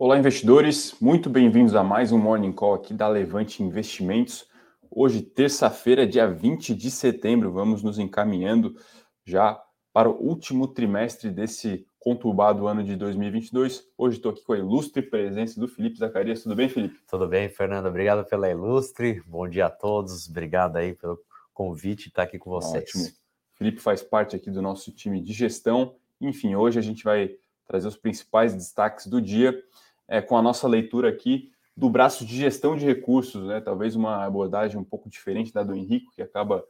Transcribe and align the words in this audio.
Olá, 0.00 0.16
investidores, 0.16 0.94
muito 1.00 1.28
bem-vindos 1.28 1.74
a 1.74 1.82
mais 1.82 2.12
um 2.12 2.18
Morning 2.18 2.52
Call 2.52 2.74
aqui 2.74 2.94
da 2.94 3.08
Levante 3.08 3.64
Investimentos. 3.64 4.48
Hoje, 4.88 5.20
terça-feira, 5.20 6.06
dia 6.06 6.24
20 6.24 6.72
de 6.72 6.88
setembro, 6.88 7.50
vamos 7.50 7.82
nos 7.82 7.98
encaminhando 7.98 8.76
já 9.26 9.60
para 9.92 10.08
o 10.08 10.14
último 10.14 10.68
trimestre 10.68 11.32
desse 11.32 11.84
conturbado 11.98 12.68
ano 12.68 12.84
de 12.84 12.94
2022. 12.94 13.88
Hoje 13.98 14.18
estou 14.18 14.30
aqui 14.30 14.44
com 14.44 14.52
a 14.52 14.58
ilustre 14.58 15.02
presença 15.02 15.58
do 15.58 15.66
Felipe 15.66 15.98
Zacarias. 15.98 16.44
Tudo 16.44 16.54
bem, 16.54 16.68
Felipe? 16.68 17.00
Tudo 17.10 17.26
bem, 17.26 17.48
Fernando. 17.48 17.86
Obrigado 17.86 18.24
pela 18.24 18.48
ilustre. 18.48 19.20
Bom 19.26 19.48
dia 19.48 19.66
a 19.66 19.70
todos. 19.70 20.28
Obrigado 20.28 20.76
aí 20.76 20.94
pelo 20.94 21.18
convite 21.52 22.04
de 22.04 22.08
estar 22.10 22.22
aqui 22.22 22.38
com 22.38 22.50
vocês. 22.50 22.84
Ótimo. 22.84 23.04
Felipe 23.56 23.80
faz 23.80 24.00
parte 24.00 24.36
aqui 24.36 24.48
do 24.48 24.62
nosso 24.62 24.92
time 24.92 25.20
de 25.20 25.32
gestão. 25.32 25.96
Enfim, 26.20 26.54
hoje 26.54 26.78
a 26.78 26.82
gente 26.82 27.02
vai 27.02 27.32
trazer 27.66 27.88
os 27.88 27.96
principais 27.96 28.54
destaques 28.54 29.08
do 29.08 29.20
dia 29.20 29.60
é, 30.08 30.20
com 30.20 30.36
a 30.36 30.42
nossa 30.42 30.66
leitura 30.66 31.08
aqui 31.08 31.52
do 31.76 31.88
braço 31.88 32.26
de 32.26 32.36
gestão 32.36 32.74
de 32.74 32.84
recursos, 32.84 33.46
né? 33.46 33.60
talvez 33.60 33.94
uma 33.94 34.24
abordagem 34.24 34.80
um 34.80 34.84
pouco 34.84 35.08
diferente 35.08 35.52
da 35.52 35.62
do 35.62 35.74
Henrique, 35.76 36.10
que 36.12 36.22
acaba 36.22 36.64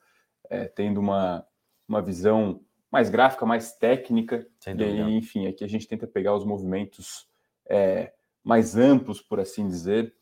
é, 0.51 0.67
tendo 0.67 1.01
uma, 1.01 1.47
uma 1.89 2.03
visão 2.03 2.61
mais 2.91 3.09
gráfica, 3.09 3.47
mais 3.47 3.73
técnica. 3.73 4.47
e 4.67 4.83
aí, 4.83 5.17
enfim, 5.17 5.47
aqui 5.47 5.65
a 5.65 5.69
gente 5.69 5.89
tenta 5.89 6.07
pegar 6.07 6.35
os 6.35 6.45
movimentos 6.45 7.27
é, 7.67 8.13
mais 8.45 8.77
amplos, 8.77 9.21
por 9.21 9.41
assim 9.41 9.67
dizer. 9.67 10.15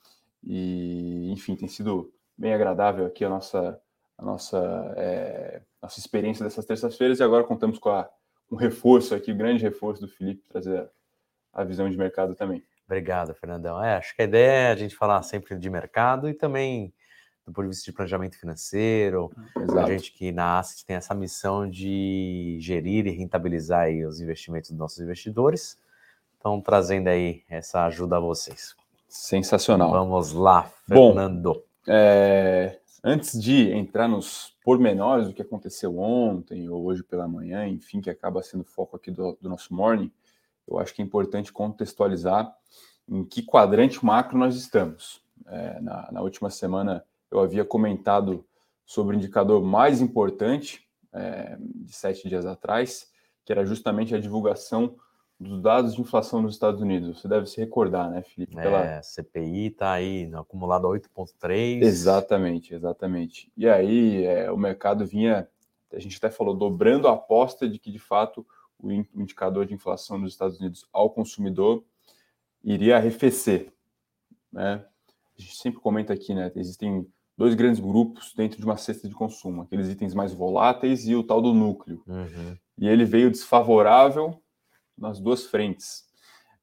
E, 0.43 1.31
enfim, 1.33 1.57
tem 1.57 1.69
sido 1.69 2.13
bem 2.39 2.55
agradável 2.55 3.07
aqui 3.07 3.25
a 3.25 3.29
nossa, 3.29 3.81
a 4.17 4.25
nossa, 4.25 4.95
é, 4.97 5.63
nossa 5.83 5.99
experiência 5.99 6.45
dessas 6.45 6.65
terças-feiras. 6.65 7.19
E 7.19 7.25
agora 7.25 7.45
contamos 7.45 7.79
com 7.79 7.89
a, 7.89 8.09
um 8.51 8.57
reforço 8.57 9.15
aqui, 9.15 9.33
um 9.33 9.37
grande 9.37 9.63
reforço 9.63 10.01
do 10.01 10.09
Felipe, 10.09 10.49
trazer 10.49 10.79
a, 11.53 11.61
a 11.61 11.65
visão 11.65 11.91
de 11.91 11.97
mercado 11.97 12.35
também. 12.35 12.63
Obrigado, 12.87 13.35
Fernandão. 13.35 13.83
É, 13.83 13.97
acho 13.97 14.15
que 14.15 14.23
a 14.23 14.25
ideia 14.25 14.69
é 14.69 14.73
a 14.73 14.77
gente 14.77 14.95
falar 14.95 15.21
sempre 15.23 15.59
de 15.59 15.69
mercado 15.69 16.29
e 16.29 16.35
também 16.35 16.95
do 17.47 17.53
ponto 17.53 17.65
de 17.65 17.71
vista 17.71 17.85
de 17.85 17.93
planejamento 17.93 18.39
financeiro. 18.39 19.31
Exato. 19.57 19.79
A 19.79 19.91
gente 19.91 20.13
que 20.13 20.33
na 20.33 20.59
Asset 20.59 20.85
tem 20.85 20.97
essa 20.97 21.15
missão 21.15 21.69
de 21.69 22.59
gerir 22.61 23.07
e 23.07 23.11
rentabilizar 23.11 23.89
os 24.09 24.21
investimentos 24.21 24.71
dos 24.71 24.79
nossos 24.79 24.99
investidores. 24.99 25.79
Então, 26.39 26.61
trazendo 26.61 27.09
aí 27.09 27.43
essa 27.49 27.85
ajuda 27.87 28.17
a 28.17 28.21
vocês. 28.21 28.75
Sensacional. 29.09 29.91
Vamos 29.91 30.33
lá, 30.33 30.71
Fernando. 30.87 31.55
Bom, 31.55 31.63
é, 31.89 32.79
antes 33.03 33.41
de 33.41 33.71
entrar 33.73 34.09
nos 34.09 34.55
pormenores 34.65 35.29
do 35.29 35.35
que 35.35 35.43
aconteceu 35.43 35.99
ontem 35.99 36.69
ou 36.69 36.85
hoje 36.85 37.03
pela 37.05 37.29
manhã, 37.29 37.67
enfim, 37.67 38.01
que 38.01 38.11
acaba 38.11 38.43
sendo 38.43 38.63
o 38.63 38.65
foco 38.65 38.97
aqui 38.97 39.11
do, 39.11 39.39
do 39.41 39.49
nosso 39.49 39.73
morning, 39.73 40.11
eu 40.69 40.79
acho 40.79 40.95
que 40.95 41.03
é 41.03 41.05
importante 41.05 41.53
contextualizar 41.53 42.55
em 43.09 43.25
que 43.25 43.43
quadrante 43.43 44.05
macro 44.05 44.37
nós 44.37 44.57
estamos. 44.57 45.23
É, 45.47 45.81
na, 45.81 46.11
na, 46.11 46.23
última 46.23 46.51
semana 46.51 47.05
eu 47.31 47.39
havia 47.39 47.65
comentado 47.65 48.45
sobre 48.85 49.15
o 49.15 49.19
indicador 49.19 49.63
mais 49.63 50.01
importante 50.01 50.87
é, 51.13 51.57
de 51.61 51.93
sete 51.93 52.29
dias 52.29 52.45
atrás, 52.45 53.11
que 53.45 53.53
era 53.53 53.65
justamente 53.65 54.15
a 54.15 54.21
divulgação 54.21 54.97
dos 55.39 55.61
dados 55.61 55.95
de 55.95 56.01
inflação 56.01 56.41
nos 56.41 56.55
Estados 56.55 56.81
Unidos. 56.81 57.21
Você 57.21 57.29
deve 57.29 57.47
se 57.47 57.61
recordar, 57.61 58.11
né, 58.11 58.23
Felipe? 58.23 58.57
Pela... 58.57 58.85
É, 58.85 59.03
CPI 59.03 59.67
está 59.67 59.93
aí 59.93 60.31
acumulado 60.35 60.87
a 60.87 60.91
8,3. 60.91 61.83
Exatamente, 61.83 62.75
exatamente. 62.75 63.53
E 63.57 63.69
aí 63.69 64.25
é, 64.25 64.51
o 64.51 64.57
mercado 64.57 65.05
vinha, 65.05 65.47
a 65.93 65.99
gente 65.99 66.17
até 66.17 66.31
falou, 66.31 66.55
dobrando 66.55 67.07
a 67.07 67.13
aposta 67.13 67.69
de 67.69 67.79
que 67.79 67.93
de 67.93 67.99
fato 67.99 68.47
o 68.87 69.21
indicador 69.21 69.67
de 69.67 69.75
inflação 69.75 70.21
dos 70.21 70.33
Estados 70.33 70.59
Unidos 70.59 70.87
ao 70.93 71.11
consumidor 71.11 71.85
iria 72.63 72.97
arrefecer. 72.97 73.73
Né? 74.53 74.85
A 75.39 75.43
gente 75.43 75.57
sempre 75.57 75.81
comenta 75.81 76.13
aqui, 76.13 76.35
né? 76.35 76.51
Existem 76.57 77.07
dois 77.37 77.55
grandes 77.55 77.81
grupos 77.81 78.33
dentro 78.35 78.59
de 78.59 78.65
uma 78.65 78.77
cesta 78.77 79.07
de 79.09 79.15
consumo, 79.15 79.63
aqueles 79.63 79.89
itens 79.89 80.15
mais 80.15 80.33
voláteis 80.33 81.07
e 81.07 81.15
o 81.15 81.23
tal 81.23 81.43
do 81.43 81.53
núcleo. 81.53 82.03
Uhum. 82.07 82.57
E 82.79 82.89
ele 82.89 83.05
veio 83.05 83.31
desfavorável 83.31 84.41
nas 84.97 85.21
duas 85.21 85.45
frentes. 85.45 86.07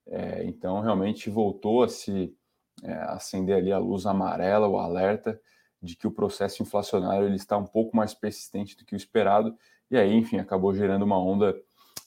É, 0.08 0.44
então, 0.46 0.82
realmente 0.82 1.30
voltou 1.30 1.84
a 1.84 1.88
se 1.88 2.36
é, 2.84 2.94
acender 2.94 3.56
ali 3.56 3.72
a 3.72 3.78
luz 3.78 4.06
amarela, 4.06 4.68
o 4.68 4.78
alerta 4.78 5.40
de 5.82 5.96
que 5.96 6.08
o 6.08 6.12
processo 6.12 6.64
inflacionário 6.64 7.28
ele 7.28 7.36
está 7.36 7.58
um 7.58 7.66
pouco 7.66 7.96
mais 7.96 8.14
persistente 8.14 8.76
do 8.76 8.86
que 8.86 8.96
o 8.96 8.98
esperado. 8.98 9.56
E 9.92 9.98
aí, 9.98 10.14
enfim, 10.14 10.40
acabou 10.40 10.74
gerando 10.74 11.04
uma 11.04 11.20
onda 11.20 11.56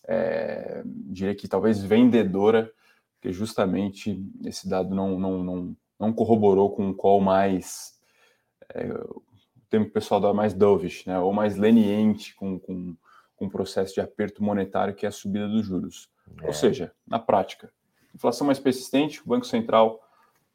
é, 0.07 0.83
diria 0.85 1.35
que 1.35 1.49
talvez 1.49 1.83
vendedora, 1.83 2.71
porque 3.15 3.33
justamente 3.33 4.23
esse 4.45 4.69
dado 4.69 4.95
não, 4.95 5.19
não, 5.19 5.43
não, 5.43 5.77
não 5.99 6.13
corroborou 6.13 6.71
com 6.71 6.91
o 6.91 6.95
qual 6.95 7.21
mais, 7.21 7.99
é, 8.69 8.87
o 8.93 9.23
termo 9.69 9.87
que 9.87 9.91
o 9.91 9.95
pessoal 9.95 10.21
dá 10.21 10.33
mais 10.33 10.55
dovish, 10.55 11.05
né, 11.07 11.19
ou 11.19 11.33
mais 11.33 11.57
leniente 11.57 12.35
com, 12.35 12.59
com, 12.59 12.97
com 13.35 13.47
o 13.47 13.51
processo 13.51 13.95
de 13.95 14.01
aperto 14.01 14.43
monetário, 14.43 14.95
que 14.95 15.05
é 15.05 15.09
a 15.09 15.13
subida 15.13 15.49
dos 15.49 15.67
juros. 15.67 16.09
É. 16.43 16.47
Ou 16.47 16.53
seja, 16.53 16.93
na 17.07 17.19
prática, 17.19 17.73
inflação 18.15 18.47
mais 18.47 18.59
persistente, 18.59 19.21
o 19.21 19.29
Banco 19.29 19.47
Central 19.47 20.01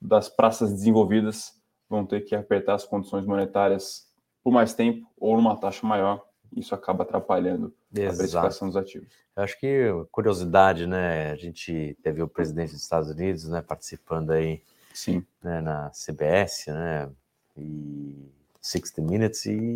das 0.01 0.29
praças 0.29 0.71
desenvolvidas 0.71 1.61
vão 1.89 2.05
ter 2.05 2.21
que 2.21 2.35
apertar 2.35 2.75
as 2.75 2.85
condições 2.85 3.25
monetárias 3.25 4.09
por 4.43 4.51
mais 4.51 4.73
tempo 4.73 5.07
ou 5.19 5.35
numa 5.35 5.55
taxa 5.55 5.85
maior 5.85 6.25
isso 6.55 6.75
acaba 6.75 7.03
atrapalhando 7.03 7.73
Exato. 7.93 8.13
a 8.13 8.17
precificação 8.17 8.67
dos 8.67 8.77
ativos. 8.77 9.07
Eu 9.35 9.43
acho 9.43 9.59
que 9.59 9.87
curiosidade, 10.11 10.85
né? 10.85 11.31
A 11.31 11.35
gente 11.35 11.97
teve 12.03 12.21
o 12.21 12.27
presidente 12.27 12.71
dos 12.71 12.81
Estados 12.81 13.09
Unidos, 13.09 13.47
né, 13.47 13.61
participando 13.61 14.31
aí, 14.31 14.61
sim, 14.93 15.25
né, 15.41 15.61
na 15.61 15.89
CBS, 15.91 16.67
né, 16.67 17.09
e 17.57 18.29
60 18.61 19.01
Minutes 19.01 19.45
e, 19.45 19.75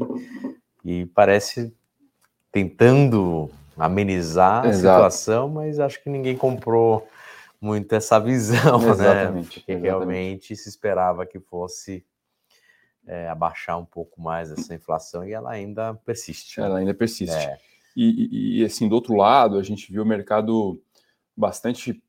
e 0.83 1.05
parece 1.07 1.73
tentando 2.51 3.49
amenizar 3.77 4.65
Exato. 4.65 5.05
a 5.05 5.09
situação, 5.09 5.49
mas 5.49 5.79
acho 5.79 6.01
que 6.01 6.09
ninguém 6.09 6.37
comprou 6.37 7.07
muito 7.59 7.93
essa 7.93 8.19
visão, 8.19 8.79
né? 8.79 8.89
Exatamente, 8.89 9.35
né? 9.35 9.41
Porque 9.41 9.71
exatamente. 9.71 9.83
realmente 9.83 10.55
se 10.55 10.69
esperava 10.69 11.25
que 11.25 11.39
fosse 11.39 12.05
é, 13.07 13.29
abaixar 13.29 13.77
um 13.79 13.85
pouco 13.85 14.21
mais 14.21 14.51
essa 14.51 14.73
inflação 14.73 15.27
e 15.27 15.33
ela 15.33 15.51
ainda 15.51 15.93
persiste. 15.93 16.59
Ela 16.59 16.79
ainda 16.79 16.93
persiste. 16.93 17.35
É. 17.35 17.59
E, 17.95 18.03
e, 18.03 18.59
e, 18.59 18.65
assim, 18.65 18.89
do 18.89 18.95
outro 18.95 19.15
lado, 19.15 19.57
a 19.57 19.63
gente 19.63 19.91
viu 19.91 20.03
o 20.03 20.05
mercado 20.05 20.81
bastante 21.35 22.03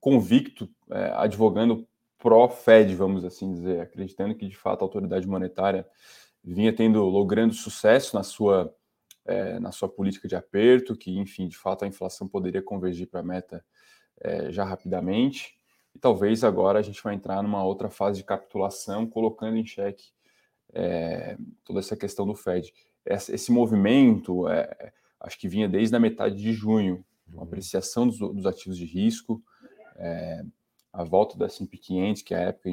convicto, 0.00 0.68
é, 0.90 1.12
advogando 1.14 1.86
pró-Fed, 2.18 2.94
vamos 2.94 3.24
assim 3.24 3.52
dizer, 3.52 3.80
acreditando 3.80 4.34
que 4.34 4.46
de 4.46 4.56
fato 4.56 4.82
a 4.82 4.84
autoridade 4.84 5.26
monetária 5.26 5.86
vinha 6.44 6.72
tendo, 6.72 7.02
logrando 7.04 7.54
sucesso 7.54 8.14
na 8.14 8.22
sua, 8.22 8.74
é, 9.24 9.58
na 9.58 9.72
sua 9.72 9.88
política 9.88 10.28
de 10.28 10.36
aperto, 10.36 10.96
que 10.96 11.18
enfim, 11.18 11.48
de 11.48 11.56
fato 11.56 11.84
a 11.84 11.88
inflação 11.88 12.28
poderia 12.28 12.62
convergir 12.62 13.08
para 13.08 13.20
a 13.20 13.22
meta 13.22 13.64
é, 14.20 14.52
já 14.52 14.64
rapidamente. 14.64 15.54
E 15.94 15.98
talvez 15.98 16.44
agora 16.44 16.78
a 16.78 16.82
gente 16.82 17.02
vai 17.02 17.14
entrar 17.14 17.42
numa 17.42 17.64
outra 17.64 17.88
fase 17.88 18.18
de 18.18 18.24
capitulação, 18.24 19.06
colocando 19.06 19.56
em 19.56 19.64
xeque 19.64 20.12
é, 20.72 21.36
toda 21.64 21.80
essa 21.80 21.96
questão 21.96 22.26
do 22.26 22.34
Fed. 22.34 22.72
Esse, 23.04 23.34
esse 23.34 23.52
movimento, 23.52 24.48
é, 24.48 24.92
acho 25.20 25.38
que 25.38 25.48
vinha 25.48 25.68
desde 25.68 25.94
a 25.96 26.00
metade 26.00 26.36
de 26.36 26.52
junho, 26.52 27.04
uma 27.28 27.38
uhum. 27.38 27.42
apreciação 27.44 28.06
dos, 28.06 28.18
dos 28.18 28.46
ativos 28.46 28.76
de 28.76 28.84
risco, 28.84 29.42
é, 29.96 30.42
a 30.92 31.04
volta 31.04 31.38
da 31.38 31.46
S&P 31.46 31.76
500, 31.76 32.22
que 32.22 32.34
a 32.34 32.38
época, 32.38 32.68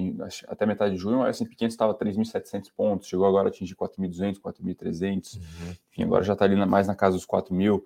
até 0.48 0.66
metade 0.66 0.96
de 0.96 1.02
junho, 1.02 1.22
a 1.22 1.30
S&P 1.30 1.56
500 1.56 1.74
estava 1.74 1.94
3.700 1.94 2.72
pontos, 2.76 3.08
chegou 3.08 3.28
agora 3.28 3.48
a 3.48 3.50
atingir 3.50 3.76
4.200, 3.76 4.40
4.300, 4.40 5.36
uhum. 5.36 5.42
enfim, 5.92 6.04
agora 6.04 6.24
já 6.24 6.34
está 6.34 6.46
ali 6.46 6.56
mais 6.66 6.88
na 6.88 6.96
casa 6.96 7.16
dos 7.16 7.28
4.000, 7.28 7.82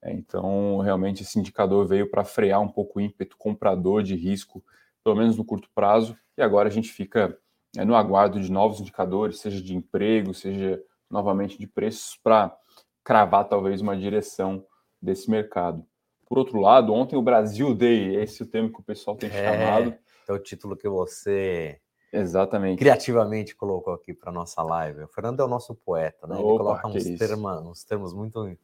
é, 0.00 0.12
então 0.12 0.78
realmente 0.78 1.22
esse 1.22 1.38
indicador 1.38 1.86
veio 1.86 2.10
para 2.10 2.24
frear 2.24 2.60
um 2.60 2.68
pouco 2.68 2.98
o 2.98 3.02
ímpeto 3.02 3.36
comprador 3.36 4.02
de 4.02 4.14
risco, 4.14 4.64
pelo 5.02 5.16
menos 5.16 5.36
no 5.36 5.44
curto 5.44 5.68
prazo, 5.74 6.16
e 6.36 6.42
agora 6.42 6.68
a 6.68 6.72
gente 6.72 6.90
fica 6.90 7.38
é, 7.76 7.84
no 7.84 7.94
aguardo 7.94 8.40
de 8.40 8.50
novos 8.50 8.80
indicadores, 8.80 9.40
seja 9.40 9.60
de 9.60 9.74
emprego, 9.74 10.32
seja 10.32 10.82
novamente 11.10 11.58
de 11.58 11.66
preços, 11.66 12.18
para 12.22 12.54
cravar 13.02 13.48
talvez 13.48 13.80
uma 13.80 13.96
direção 13.96 14.64
desse 15.00 15.30
mercado. 15.30 15.84
Por 16.26 16.38
outro 16.38 16.58
lado, 16.60 16.92
ontem 16.92 17.16
o 17.16 17.22
Brasil 17.22 17.74
Day, 17.74 18.16
esse 18.16 18.42
é 18.42 18.44
o 18.44 18.48
tema 18.48 18.70
que 18.70 18.80
o 18.80 18.82
pessoal 18.82 19.16
tem 19.16 19.30
é, 19.30 19.52
chamado. 19.52 19.94
É 20.26 20.32
o 20.32 20.38
título 20.38 20.76
que 20.76 20.88
você 20.88 21.78
Exatamente. 22.12 22.78
criativamente 22.78 23.54
colocou 23.54 23.92
aqui 23.92 24.14
para 24.14 24.32
nossa 24.32 24.62
live. 24.62 25.02
O 25.02 25.08
Fernando 25.08 25.40
é 25.40 25.44
o 25.44 25.48
nosso 25.48 25.74
poeta, 25.74 26.26
né? 26.26 26.36
Ele 26.36 26.44
Opa, 26.44 26.58
coloca 26.58 26.88
uns, 26.88 27.04
termos, 27.18 27.66
uns 27.66 27.84
termos 27.84 28.14
muito 28.14 28.56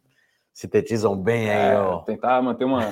sintetizam 0.53 1.17
bem 1.17 1.49
é, 1.49 1.71
aí, 1.71 1.77
ó. 1.77 2.01
Tentar 2.01 2.41
manter 2.43 2.65
uma, 2.65 2.89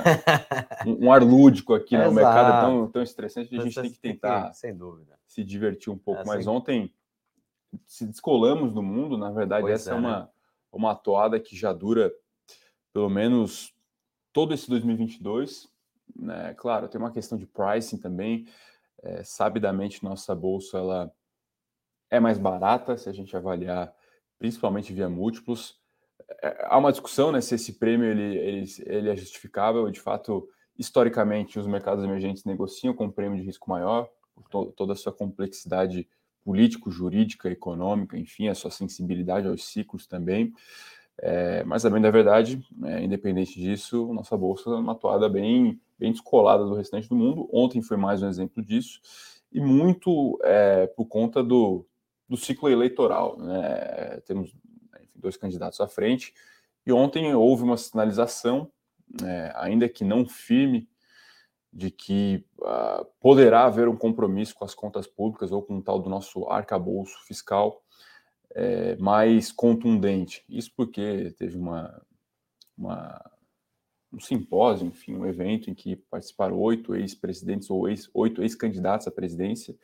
um, 0.87 1.07
um 1.07 1.13
ar 1.13 1.23
lúdico 1.23 1.75
aqui, 1.75 1.97
né? 1.97 2.09
O 2.09 2.13
mercado 2.13 2.53
é 2.53 2.61
tão, 2.61 2.89
tão 2.89 3.03
estressante 3.03 3.49
que 3.49 3.57
a 3.57 3.63
gente 3.63 3.81
tem 3.81 3.91
que 3.91 3.99
tentar 3.99 4.53
sem 4.53 4.77
dúvida. 4.77 5.18
Se 5.39 5.45
divertir 5.45 5.93
um 5.93 5.99
pouco. 5.99 6.23
É, 6.23 6.25
Mas 6.25 6.47
ontem 6.49 6.93
se 7.87 8.05
descolamos 8.05 8.73
do 8.73 8.83
mundo, 8.83 9.17
na 9.17 9.31
verdade, 9.31 9.63
pois 9.63 9.75
essa 9.75 9.91
é, 9.91 9.95
é 9.95 9.97
uma, 9.97 10.21
né? 10.21 10.29
uma 10.73 10.95
toada 10.97 11.39
que 11.39 11.57
já 11.57 11.73
dura 11.73 12.13
pelo 12.93 13.09
menos 13.09 13.73
todo 14.33 14.53
esse 14.53 14.69
2022. 14.69 15.69
Né? 16.17 16.55
Claro, 16.55 16.89
tem 16.89 17.01
uma 17.01 17.13
questão 17.13 17.39
de 17.39 17.47
pricing 17.47 17.99
também. 17.99 18.49
É, 19.01 19.23
sabidamente, 19.23 20.03
nossa 20.03 20.35
bolsa 20.35 20.79
ela 20.79 21.13
é 22.11 22.19
mais 22.19 22.37
barata 22.37 22.97
se 22.97 23.09
a 23.09 23.13
gente 23.13 23.37
avaliar, 23.37 23.95
principalmente 24.41 24.93
via 24.93 25.09
múltiplos. 25.09 25.79
É, 26.43 26.67
há 26.67 26.77
uma 26.77 26.91
discussão 26.91 27.31
né, 27.31 27.41
se 27.41 27.55
esse 27.55 27.75
prêmio 27.75 28.11
ele, 28.11 28.39
ele, 28.39 28.65
ele 28.87 29.09
é 29.09 29.15
justificável. 29.15 29.89
De 29.89 30.01
fato, 30.01 30.49
historicamente, 30.77 31.61
os 31.61 31.67
mercados 31.69 32.03
emergentes 32.03 32.45
negociam 32.45 32.93
com 32.93 33.05
um 33.05 33.13
prêmio 33.13 33.39
de 33.39 33.45
risco 33.45 33.71
maior, 33.71 34.11
por 34.39 34.49
to 34.49 34.73
toda 34.77 34.93
a 34.93 34.97
sua 34.97 35.13
complexidade 35.13 36.09
político, 36.45 36.91
jurídica, 36.91 37.51
econômica, 37.51 38.17
enfim, 38.17 38.49
a 38.49 38.55
sua 38.55 38.71
sensibilidade 38.71 39.47
aos 39.47 39.65
ciclos 39.67 40.07
também. 40.07 40.53
É, 41.21 41.65
mas, 41.65 41.83
também 41.83 42.01
da 42.01 42.11
verdade, 42.11 42.65
é, 42.85 43.03
independente 43.03 43.61
disso, 43.61 44.13
nossa 44.15 44.37
bolsa 44.37 44.71
é 44.71 44.75
uma 44.75 44.93
atuada 44.93 45.29
bem, 45.29 45.81
bem 45.99 46.13
descolada 46.13 46.65
do 46.65 46.75
restante 46.75 47.09
do 47.09 47.17
mundo. 47.17 47.49
Ontem 47.53 47.83
foi 47.83 47.97
mais 47.97 48.23
um 48.23 48.29
exemplo 48.29 48.63
disso, 48.63 49.01
e 49.53 49.61
muito 49.61 50.39
é, 50.45 50.87
por 50.87 51.07
conta 51.07 51.43
do, 51.43 51.85
do 52.29 52.37
ciclo 52.37 52.69
eleitoral. 52.69 53.37
Né? 53.37 54.21
Temos 54.25 54.55
enfim, 55.03 55.09
dois 55.17 55.37
candidatos 55.37 55.81
à 55.81 55.89
frente, 55.89 56.33
e 56.87 56.93
ontem 56.93 57.35
houve 57.35 57.65
uma 57.65 57.77
sinalização, 57.77 58.71
é, 59.23 59.53
ainda 59.57 59.89
que 59.89 60.05
não 60.05 60.27
firme, 60.27 60.89
de 61.79 61.93
que 61.93 62.45
uh, 62.59 63.07
poderá 63.21 63.65
haver 63.65 63.89
um 63.89 63.97
compromisso 63.97 64.53
com 64.53 64.65
as 64.65 64.75
contas 64.75 65.07
públicas 65.07 65.53
ou 65.53 65.63
com 65.63 65.79
o 65.79 65.83
tal 65.83 66.01
do 66.01 66.11
nosso 66.11 66.45
arcabouço 66.49 67.25
fiscal 67.25 67.81
é, 68.51 68.97
mais 68.97 69.53
contundente. 69.53 70.45
Isso 70.49 70.73
porque 70.77 71.33
teve 71.39 71.57
uma, 71.57 72.03
uma, 72.77 73.31
um 74.13 74.19
simpósio, 74.19 74.89
enfim, 74.89 75.15
um 75.15 75.25
evento 75.25 75.71
em 75.71 75.75
que 75.75 75.95
participaram 75.95 76.59
oito 76.59 76.97
ex-presidentes 76.97 77.71
ou 77.71 77.89
ex, 77.89 78.11
oito 78.13 78.43
ex-candidatos 78.43 79.07
à 79.07 79.13
presidência, 79.13 79.77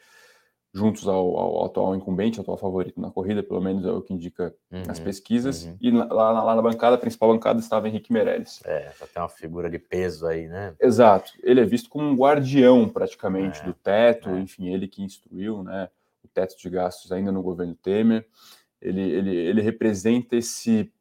juntos 0.75 1.07
ao, 1.07 1.37
ao, 1.39 1.65
atual 1.67 1.95
incumbente, 1.95 2.41
atual 2.41 2.59
favorito 2.59 3.01
na 3.01 3.09
corrida, 3.09 3.45
pelo 3.45 3.61
menos 3.61 3.85
é 3.85 3.93
o 3.93 4.03
que 4.03 4.13
indica 4.13 4.53
uhum, 4.73 4.83
as 4.89 4.99
pesquisas. 4.99 5.67
Uhum. 5.67 5.77
E 5.81 5.91
lá, 5.93 6.43
lá, 6.43 6.57
na 6.57 6.61
bancada, 6.61 6.97
a 6.97 6.99
principal 6.99 7.33
bancada, 7.33 7.61
estava 7.61 7.89
Henrique 7.89 8.13
Meirelles. 8.13 8.61
É, 8.65 8.93
já 8.99 9.07
tem 9.07 9.23
uma 9.23 9.29
figura 9.29 9.71
de 9.71 9.79
peso 9.79 10.27
aí, 10.27 10.49
né? 10.49 10.75
Exato. 10.81 11.31
Ele 11.45 11.61
é 11.61 11.65
visto 11.65 11.89
como 11.89 12.05
um 12.05 12.17
guardião, 12.17 12.89
praticamente, 12.89 13.61
é, 13.61 13.65
do 13.65 13.73
teto, 13.73 14.31
é. 14.31 14.41
enfim, 14.41 14.69
ele 14.69 14.89
que 14.89 15.01
instruiu, 15.01 15.63
né? 15.63 15.89
O 16.25 16.29
teto 16.29 16.59
de 16.59 16.69
gastos 16.69 17.13
ainda 17.13 17.31
no 17.31 17.41
governo 17.41 17.77
Temer. 17.77 18.27
Ele, 18.83 19.01
ele, 19.01 19.37
ele 19.37 19.63
representa 19.63 20.35
esse 20.35 20.93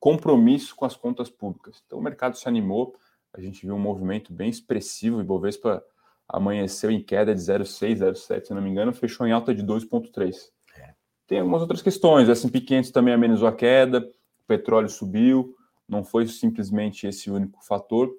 compromisso 0.00 0.74
com 0.74 0.86
as 0.86 0.96
contas 0.96 1.28
públicas. 1.28 1.82
Então, 1.86 1.98
o 1.98 2.02
mercado 2.02 2.38
se 2.38 2.48
animou, 2.48 2.94
a 3.34 3.40
gente 3.40 3.66
viu 3.66 3.74
um 3.74 3.78
movimento 3.78 4.32
bem 4.32 4.48
expressivo, 4.48 5.20
e 5.20 5.24
Bovespa 5.24 5.84
amanheceu 6.28 6.90
em 6.90 7.02
queda 7.02 7.34
de 7.34 7.40
0,6, 7.40 7.98
0,7, 7.98 8.46
se 8.46 8.54
não 8.54 8.62
me 8.62 8.70
engano, 8.70 8.92
fechou 8.92 9.26
em 9.26 9.32
alta 9.32 9.54
de 9.54 9.62
2,3. 9.62 10.34
É. 10.76 10.94
Tem 11.26 11.38
algumas 11.38 11.60
outras 11.60 11.82
questões, 11.82 12.28
o 12.28 12.32
S&P 12.32 12.60
500 12.60 12.90
também 12.90 13.14
amenizou 13.14 13.48
a 13.48 13.52
queda, 13.52 13.98
o 13.98 14.46
petróleo 14.46 14.88
subiu, 14.88 15.54
não 15.88 16.02
foi 16.02 16.26
simplesmente 16.26 17.06
esse 17.06 17.30
único 17.30 17.64
fator, 17.64 18.10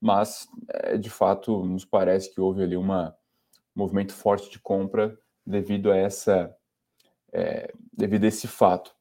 mas 0.00 0.46
é, 0.68 0.96
de 0.96 1.08
fato 1.08 1.64
nos 1.64 1.84
parece 1.84 2.34
que 2.34 2.40
houve 2.40 2.62
ali 2.62 2.76
uma, 2.76 3.14
um 3.76 3.80
movimento 3.80 4.12
forte 4.12 4.50
de 4.50 4.58
compra 4.58 5.16
devido 5.46 5.90
a 5.90 5.96
essa 5.96 6.54
é, 7.32 7.72
devido 7.92 8.24
a 8.24 8.28
esse 8.28 8.46
fato. 8.46 8.92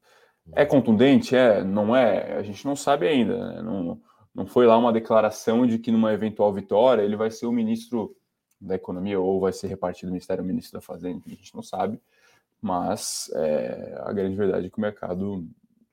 É 0.53 0.65
contundente? 0.65 1.35
É, 1.35 1.63
não 1.63 1.95
é? 1.95 2.33
A 2.37 2.43
gente 2.43 2.65
não 2.65 2.75
sabe 2.75 3.07
ainda. 3.07 3.53
Né? 3.53 3.61
Não, 3.61 4.01
não 4.33 4.45
foi 4.45 4.65
lá 4.65 4.77
uma 4.77 4.93
declaração 4.93 5.65
de 5.65 5.77
que 5.77 5.91
numa 5.91 6.13
eventual 6.13 6.53
vitória 6.53 7.01
ele 7.01 7.15
vai 7.15 7.29
ser 7.29 7.45
o 7.45 7.51
ministro 7.51 8.15
da 8.61 8.75
Economia 8.75 9.19
ou 9.19 9.39
vai 9.39 9.51
ser 9.51 9.67
repartido 9.67 10.09
do 10.09 10.13
Ministério 10.13 10.43
Ministro 10.43 10.79
da 10.79 10.85
Fazenda, 10.85 11.21
a 11.25 11.29
gente 11.29 11.55
não 11.55 11.63
sabe, 11.63 11.99
mas 12.61 13.31
é, 13.33 13.99
a 14.01 14.13
grande 14.13 14.35
verdade 14.35 14.67
é 14.67 14.69
que 14.69 14.77
o 14.77 14.81
mercado, 14.81 15.45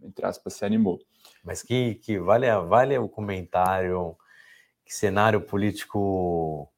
entre 0.02 0.26
aspas, 0.26 0.52
se 0.52 0.64
animou. 0.64 1.00
Mas 1.42 1.62
que, 1.62 1.94
que 1.94 2.18
vale, 2.18 2.46
vale 2.66 2.98
o 2.98 3.08
comentário, 3.08 4.14
que 4.84 4.94
cenário 4.94 5.40
político 5.40 6.68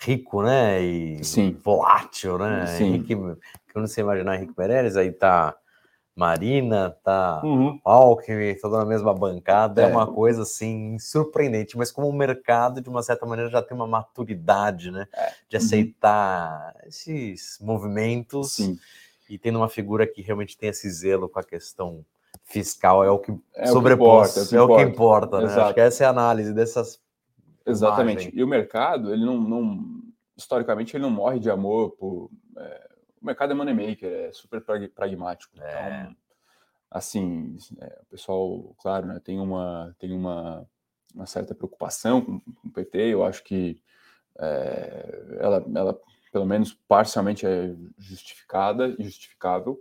rico, 0.00 0.42
né, 0.42 0.82
e 0.82 1.24
Sim. 1.24 1.52
volátil, 1.62 2.38
né, 2.38 2.66
Sim. 2.66 2.84
Henrique, 2.84 3.14
quando 3.72 3.86
você 3.86 4.00
imaginar 4.00 4.36
Henrique 4.36 4.54
Meirelles, 4.58 4.96
aí 4.96 5.12
tá 5.12 5.56
Marina, 6.16 6.96
tá 7.04 7.42
uhum. 7.44 7.78
Alckmin, 7.84 8.54
toda 8.54 8.78
na 8.78 8.86
mesma 8.86 9.12
bancada, 9.12 9.82
é. 9.82 9.84
é. 9.84 9.88
uma 9.88 10.06
coisa 10.06 10.42
assim 10.42 10.98
surpreendente, 10.98 11.76
mas 11.76 11.92
como 11.92 12.08
o 12.08 12.12
mercado, 12.12 12.80
de 12.80 12.88
uma 12.88 13.02
certa 13.02 13.26
maneira, 13.26 13.50
já 13.50 13.60
tem 13.60 13.76
uma 13.76 13.86
maturidade, 13.86 14.90
né? 14.90 15.06
É. 15.12 15.32
De 15.46 15.56
uhum. 15.56 15.62
aceitar 15.62 16.74
uhum. 16.74 16.88
esses 16.88 17.58
movimentos 17.60 18.52
Sim. 18.54 18.78
e 19.28 19.36
tendo 19.36 19.58
uma 19.58 19.68
figura 19.68 20.06
que 20.06 20.22
realmente 20.22 20.56
tem 20.56 20.70
esse 20.70 20.88
zelo 20.90 21.28
com 21.28 21.38
a 21.38 21.44
questão 21.44 22.02
fiscal, 22.44 23.04
é 23.04 23.10
o 23.10 23.18
que 23.18 23.36
é 23.54 23.66
sobrepõe, 23.66 24.24
é, 24.24 24.56
é, 24.56 24.62
o 24.62 24.74
que 24.74 24.82
importa, 24.82 25.42
né? 25.42 25.52
Acho 25.52 25.74
que 25.74 25.80
essa 25.80 26.04
é 26.04 26.06
a 26.06 26.10
análise 26.10 26.54
dessas. 26.54 26.98
Exatamente. 27.66 28.22
Imagens. 28.22 28.34
E 28.34 28.42
o 28.42 28.46
mercado, 28.46 29.12
ele 29.12 29.24
não, 29.24 29.38
não, 29.38 29.84
historicamente, 30.34 30.96
ele 30.96 31.02
não 31.02 31.10
morre 31.10 31.38
de 31.38 31.50
amor 31.50 31.90
por. 31.90 32.30
O 33.26 33.30
mercado 33.34 33.50
é 33.50 33.54
money 33.56 33.74
maker, 33.74 34.08
é 34.08 34.32
super 34.32 34.62
pragmático. 34.94 35.60
É. 35.60 36.02
Então, 36.02 36.16
assim, 36.88 37.56
é, 37.80 37.98
o 38.02 38.06
pessoal, 38.06 38.72
claro, 38.80 39.06
né, 39.06 39.18
tem 39.18 39.40
uma 39.40 39.92
tem 39.98 40.12
uma, 40.12 40.64
uma 41.12 41.26
certa 41.26 41.52
preocupação 41.52 42.24
com, 42.24 42.38
com 42.38 42.68
o 42.68 42.70
PT. 42.70 42.98
Eu 42.98 43.24
acho 43.24 43.42
que 43.42 43.82
é, 44.38 45.38
ela, 45.40 45.64
ela, 45.74 46.00
pelo 46.30 46.46
menos 46.46 46.72
parcialmente, 46.86 47.44
é 47.44 47.74
justificada 47.98 48.94
e 48.96 49.02
justificável. 49.02 49.76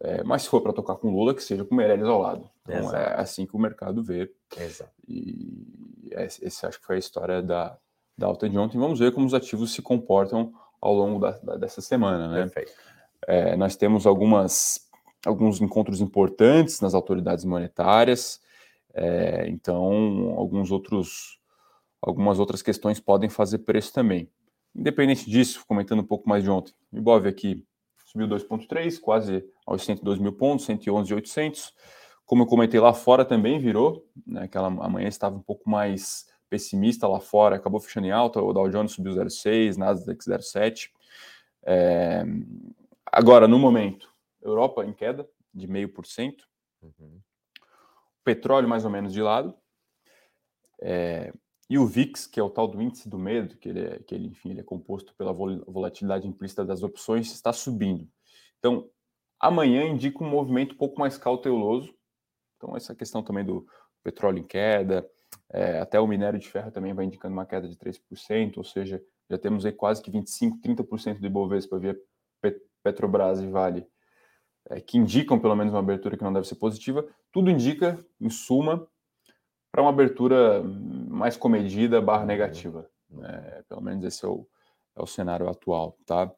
É, 0.00 0.24
mas 0.24 0.44
se 0.44 0.48
for 0.48 0.62
para 0.62 0.72
tocar 0.72 0.96
com 0.96 1.10
Lula, 1.10 1.34
que 1.34 1.42
seja 1.42 1.66
com 1.66 1.74
Meirelles 1.74 2.06
ao 2.06 2.22
lado. 2.22 2.48
Então 2.62 2.74
Exato. 2.74 2.96
é 2.96 3.20
assim 3.20 3.44
que 3.44 3.54
o 3.54 3.60
mercado 3.60 4.02
vê. 4.02 4.32
Exato. 4.56 4.90
E 5.06 6.08
esse 6.40 6.64
acho 6.64 6.80
que 6.80 6.86
foi 6.86 6.96
a 6.96 7.00
história 7.00 7.42
da, 7.42 7.76
da 8.16 8.28
alta 8.28 8.48
de 8.48 8.56
ontem. 8.56 8.78
Vamos 8.78 8.98
ver 8.98 9.12
como 9.12 9.26
os 9.26 9.34
ativos 9.34 9.74
se 9.74 9.82
comportam 9.82 10.54
ao 10.82 10.92
longo 10.92 11.20
da, 11.20 11.30
da, 11.38 11.56
dessa 11.56 11.80
semana. 11.80 12.28
Né? 12.28 12.40
Perfeito. 12.42 12.72
É, 13.28 13.56
nós 13.56 13.76
temos 13.76 14.04
algumas, 14.04 14.90
alguns 15.24 15.60
encontros 15.60 16.00
importantes 16.00 16.80
nas 16.80 16.92
autoridades 16.92 17.44
monetárias, 17.44 18.40
é, 18.92 19.46
então 19.48 20.34
alguns 20.36 20.72
outros, 20.72 21.38
algumas 22.00 22.40
outras 22.40 22.60
questões 22.60 22.98
podem 22.98 23.30
fazer 23.30 23.58
preço 23.58 23.92
também. 23.92 24.28
Independente 24.74 25.30
disso, 25.30 25.64
comentando 25.66 26.00
um 26.00 26.06
pouco 26.06 26.28
mais 26.28 26.42
de 26.42 26.50
ontem, 26.50 26.74
o 26.92 26.98
Ibov 26.98 27.26
aqui 27.26 27.64
subiu 28.06 28.26
2,3, 28.26 28.98
quase 29.00 29.44
aos 29.64 29.84
102 29.84 30.18
mil 30.18 30.32
pontos, 30.32 30.66
111,800. 30.66 31.72
Como 32.26 32.42
eu 32.42 32.46
comentei 32.46 32.80
lá 32.80 32.92
fora 32.92 33.24
também 33.24 33.58
virou, 33.58 34.06
né, 34.26 34.42
aquela 34.44 34.66
amanhã 34.66 35.08
estava 35.08 35.36
um 35.36 35.42
pouco 35.42 35.68
mais 35.70 36.26
pessimista 36.52 37.08
lá 37.08 37.18
fora, 37.18 37.56
acabou 37.56 37.80
fechando 37.80 38.06
em 38.06 38.10
alta, 38.10 38.42
o 38.42 38.52
Dow 38.52 38.68
Jones 38.68 38.92
subiu 38.92 39.14
0,6, 39.14 39.78
Nasdaq 39.78 40.22
0,7. 40.22 40.90
É... 41.62 42.24
Agora, 43.06 43.48
no 43.48 43.58
momento, 43.58 44.12
Europa 44.42 44.84
em 44.84 44.92
queda 44.92 45.26
de 45.54 45.66
0,5%, 45.66 46.42
uhum. 46.82 47.18
petróleo 48.22 48.68
mais 48.68 48.84
ou 48.84 48.90
menos 48.90 49.14
de 49.14 49.22
lado, 49.22 49.54
é... 50.78 51.32
e 51.70 51.78
o 51.78 51.86
VIX, 51.86 52.26
que 52.26 52.38
é 52.38 52.42
o 52.42 52.50
tal 52.50 52.68
do 52.68 52.82
índice 52.82 53.08
do 53.08 53.18
medo, 53.18 53.56
que 53.56 53.70
ele, 53.70 53.86
é, 53.86 53.98
que 54.00 54.14
ele, 54.14 54.26
enfim, 54.28 54.50
ele 54.50 54.60
é 54.60 54.64
composto 54.64 55.14
pela 55.14 55.32
volatilidade 55.32 56.28
implícita 56.28 56.66
das 56.66 56.82
opções, 56.82 57.32
está 57.32 57.50
subindo. 57.50 58.06
Então, 58.58 58.90
amanhã 59.40 59.84
indica 59.84 60.22
um 60.22 60.28
movimento 60.28 60.74
um 60.74 60.78
pouco 60.78 61.00
mais 61.00 61.16
cauteloso, 61.16 61.94
então 62.58 62.76
essa 62.76 62.94
questão 62.94 63.22
também 63.22 63.42
do 63.42 63.66
petróleo 64.02 64.40
em 64.40 64.46
queda, 64.46 65.08
é, 65.52 65.80
até 65.80 66.00
o 66.00 66.06
minério 66.06 66.38
de 66.38 66.48
ferro 66.48 66.70
também 66.70 66.94
vai 66.94 67.04
indicando 67.04 67.34
uma 67.34 67.44
queda 67.44 67.68
de 67.68 67.76
3%, 67.76 68.56
ou 68.56 68.64
seja, 68.64 69.02
já 69.28 69.36
temos 69.36 69.66
aí 69.66 69.72
quase 69.72 70.02
que 70.02 70.10
25%, 70.10 70.60
30% 70.64 71.20
do 71.20 71.26
Ibovespa 71.26 71.78
via 71.78 71.96
Petrobras 72.82 73.40
e 73.40 73.46
Vale, 73.46 73.86
é, 74.70 74.80
que 74.80 74.98
indicam 74.98 75.38
pelo 75.38 75.54
menos 75.54 75.72
uma 75.72 75.80
abertura 75.80 76.16
que 76.16 76.24
não 76.24 76.32
deve 76.32 76.48
ser 76.48 76.54
positiva. 76.56 77.06
Tudo 77.30 77.50
indica, 77.50 78.04
em 78.20 78.30
suma, 78.30 78.86
para 79.70 79.82
uma 79.82 79.90
abertura 79.90 80.62
mais 80.62 81.36
comedida 81.36 82.00
barra 82.00 82.24
negativa. 82.24 82.88
É, 83.22 83.62
pelo 83.68 83.82
menos 83.82 84.04
esse 84.04 84.24
é 84.24 84.28
o, 84.28 84.46
é 84.96 85.02
o 85.02 85.06
cenário 85.06 85.48
atual, 85.48 85.96
tá? 86.06 86.30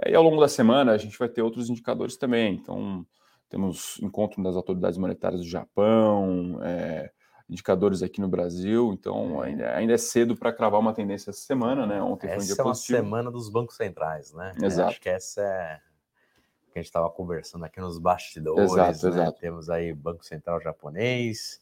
É, 0.00 0.10
e 0.10 0.14
ao 0.14 0.22
longo 0.22 0.40
da 0.40 0.48
semana 0.48 0.92
a 0.92 0.98
gente 0.98 1.18
vai 1.18 1.28
ter 1.28 1.42
outros 1.42 1.68
indicadores 1.68 2.16
também. 2.16 2.54
Então, 2.54 3.04
temos 3.48 3.98
encontro 4.00 4.42
das 4.42 4.56
autoridades 4.56 4.98
monetárias 4.98 5.40
do 5.40 5.48
Japão, 5.48 6.60
é, 6.62 7.10
indicadores 7.48 8.02
aqui 8.02 8.20
no 8.20 8.28
Brasil, 8.28 8.92
então 8.92 9.42
é. 9.42 9.48
ainda, 9.48 9.76
ainda 9.76 9.92
é 9.92 9.98
cedo 9.98 10.36
para 10.36 10.52
cravar 10.52 10.80
uma 10.80 10.92
tendência 10.92 11.30
essa 11.30 11.40
semana, 11.40 11.86
né? 11.86 12.02
Ontem 12.02 12.28
essa 12.28 12.36
foi 12.36 12.44
um 12.44 12.46
dia 12.46 12.62
é 12.62 12.64
uma 12.64 12.74
semana 12.74 13.30
dos 13.30 13.48
bancos 13.48 13.76
centrais, 13.76 14.32
né? 14.32 14.54
É, 14.60 14.66
exato. 14.66 14.90
acho 14.90 15.00
que 15.00 15.08
essa 15.08 15.40
é 15.40 15.80
que 16.72 16.78
a 16.78 16.82
gente 16.82 16.88
estava 16.88 17.08
conversando 17.10 17.64
aqui 17.64 17.80
nos 17.80 17.98
bastidores. 17.98 18.72
Exato, 18.72 19.06
né? 19.06 19.12
exato. 19.22 19.40
Temos 19.40 19.68
aí 19.68 19.92
Banco 19.92 20.24
Central 20.24 20.60
japonês, 20.60 21.60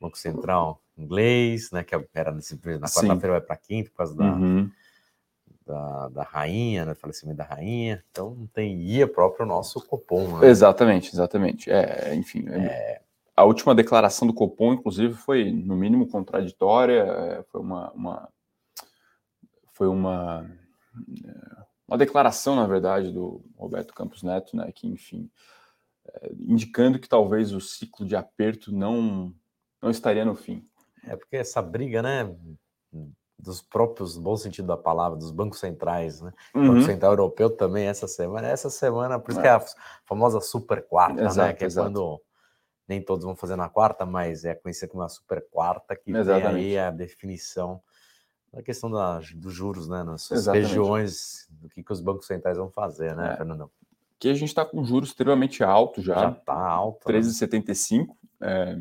Banco 0.00 0.16
Central 0.16 0.80
inglês, 0.96 1.70
né? 1.72 1.82
Que 1.82 1.94
era 2.14 2.32
nesse, 2.32 2.54
na 2.54 2.88
quarta-feira 2.88 3.32
vai 3.32 3.40
para 3.40 3.56
quinta 3.56 3.90
por 3.90 3.96
causa 3.96 4.16
da, 4.16 4.24
uhum. 4.24 4.70
da, 5.66 6.08
da 6.08 6.22
rainha, 6.22 6.84
né? 6.84 6.94
Falecimento 6.94 7.38
da 7.38 7.44
rainha. 7.44 8.02
Então 8.10 8.34
não 8.34 8.46
tem 8.46 8.78
guia 8.78 9.08
próprio 9.08 9.44
nosso 9.44 9.84
Copom. 9.86 10.38
Né? 10.38 10.48
Exatamente, 10.48 11.12
exatamente. 11.12 11.70
É, 11.70 12.14
enfim, 12.14 12.46
é... 12.48 13.00
a 13.36 13.44
última 13.44 13.74
declaração 13.74 14.26
do 14.26 14.34
Copom, 14.34 14.74
inclusive, 14.74 15.14
foi 15.14 15.50
no 15.50 15.76
mínimo 15.76 16.08
contraditória. 16.08 17.02
É, 17.02 17.42
foi 17.44 17.60
uma, 17.60 17.90
uma 17.92 18.28
foi 19.72 19.88
uma 19.88 20.48
uma 21.86 21.98
declaração, 21.98 22.56
na 22.56 22.66
verdade, 22.66 23.12
do 23.12 23.44
Roberto 23.56 23.92
Campos 23.92 24.22
Neto, 24.22 24.56
né? 24.56 24.70
Que 24.72 24.86
enfim, 24.86 25.30
é, 26.06 26.32
indicando 26.38 26.98
que 26.98 27.08
talvez 27.08 27.52
o 27.52 27.60
ciclo 27.60 28.06
de 28.06 28.16
aperto 28.16 28.72
não 28.72 29.34
não 29.82 29.90
estaria 29.90 30.24
no 30.24 30.34
fim. 30.34 30.66
É 31.06 31.16
porque 31.16 31.36
essa 31.36 31.60
briga, 31.60 32.02
né? 32.02 32.34
dos 33.36 33.60
próprios, 33.60 34.16
no 34.16 34.22
bom 34.22 34.36
sentido 34.36 34.66
da 34.66 34.76
palavra, 34.76 35.18
dos 35.18 35.30
bancos 35.30 35.58
centrais, 35.58 36.20
né? 36.20 36.32
Uhum. 36.54 36.62
O 36.62 36.68
Banco 36.68 36.82
Central 36.82 37.12
Europeu 37.12 37.50
também 37.50 37.86
essa 37.86 38.08
semana, 38.08 38.48
essa 38.48 38.70
semana, 38.70 39.18
por 39.18 39.30
isso 39.30 39.40
é. 39.40 39.42
que 39.42 39.48
é 39.48 39.52
a 39.52 39.62
famosa 40.04 40.40
super 40.40 40.86
quarta, 40.86 41.20
né? 41.20 41.26
exato, 41.26 41.48
né? 41.48 41.52
Que 41.52 41.64
é 41.64 41.66
exato. 41.66 41.88
quando 41.88 42.20
nem 42.88 43.02
todos 43.02 43.24
vão 43.24 43.34
fazer 43.34 43.56
na 43.56 43.68
quarta, 43.68 44.04
mas 44.04 44.44
é 44.44 44.54
conhecida 44.54 44.90
como 44.90 45.02
a 45.02 45.08
super 45.08 45.46
quarta, 45.50 45.96
que 45.96 46.10
Exatamente. 46.10 46.54
tem 46.54 46.64
aí 46.64 46.78
a 46.78 46.90
definição 46.90 47.80
da 48.52 48.62
questão 48.62 48.90
da, 48.90 49.20
dos 49.34 49.52
juros, 49.52 49.88
né? 49.88 50.02
Nas 50.02 50.28
regiões, 50.46 51.48
do 51.50 51.68
que, 51.68 51.82
que 51.82 51.92
os 51.92 52.00
bancos 52.00 52.26
centrais 52.26 52.56
vão 52.56 52.70
fazer, 52.70 53.16
né, 53.16 53.32
é. 53.32 53.36
Fernandão? 53.36 53.70
Que 54.18 54.28
a 54.28 54.34
gente 54.34 54.48
está 54.48 54.64
com 54.64 54.84
juros 54.84 55.10
extremamente 55.10 55.64
alto 55.64 56.00
já. 56.00 56.14
Já 56.14 56.30
está 56.30 56.54
alto. 56.54 57.06
13,75. 57.06 58.06
Né? 58.06 58.14
É, 58.40 58.76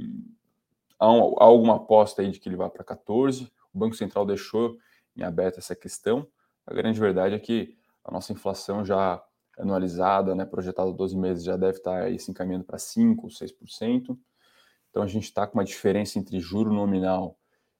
há, 0.99 1.11
um, 1.11 1.35
há 1.39 1.43
alguma 1.43 1.77
aposta 1.77 2.21
aí 2.21 2.29
de 2.29 2.39
que 2.39 2.47
ele 2.47 2.55
vá 2.55 2.69
para 2.69 2.83
14 2.83 3.51
o 3.73 3.79
Banco 3.79 3.95
Central 3.95 4.25
deixou 4.25 4.77
em 5.17 5.23
aberto 5.23 5.57
essa 5.57 5.75
questão. 5.75 6.27
A 6.65 6.73
grande 6.73 6.99
verdade 6.99 7.35
é 7.35 7.39
que 7.39 7.75
a 8.03 8.11
nossa 8.11 8.31
inflação 8.31 8.85
já 8.85 9.21
anualizada, 9.57 10.33
né, 10.35 10.45
projetada 10.45 10.91
12 10.91 11.17
meses, 11.17 11.43
já 11.43 11.55
deve 11.55 11.77
estar 11.77 12.03
aí 12.03 12.19
se 12.19 12.31
encaminhando 12.31 12.63
para 12.63 12.77
5% 12.77 13.19
ou 13.23 13.29
6%. 13.29 14.17
Então 14.89 15.03
a 15.03 15.07
gente 15.07 15.23
está 15.23 15.47
com 15.47 15.57
uma 15.57 15.65
diferença 15.65 16.19
entre 16.19 16.39
juro 16.39 16.71
nominal 16.71 17.37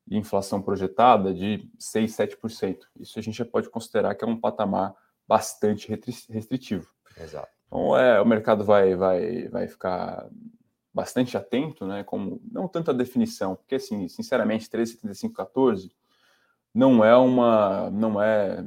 e 0.08 0.18
inflação 0.18 0.62
projetada 0.62 1.34
de 1.34 1.70
6, 1.78 2.12
7%. 2.12 2.78
Isso 3.00 3.20
a 3.20 3.22
gente 3.22 3.38
já 3.38 3.46
pode 3.46 3.70
considerar 3.70 4.16
que 4.16 4.24
é 4.24 4.28
um 4.28 4.40
patamar 4.40 4.96
bastante 5.28 5.88
restritivo. 6.30 6.90
Exato. 7.18 7.50
Então 7.68 7.98
é, 7.98 8.22
o 8.22 8.26
mercado 8.26 8.64
vai, 8.64 8.96
vai, 8.96 9.48
vai 9.48 9.68
ficar 9.68 10.28
bastante 10.94 11.36
atento, 11.36 11.86
né? 11.88 12.04
Como 12.04 12.42
não 12.52 12.68
tanto 12.68 12.92
a 12.92 12.94
definição, 12.94 13.56
porque 13.56 13.76
assim, 13.76 14.08
sinceramente, 14.08 14.70
137514 14.70 15.92
não 16.74 17.04
é 17.04 17.16
uma, 17.16 17.90
não 17.92 18.22
é 18.22 18.64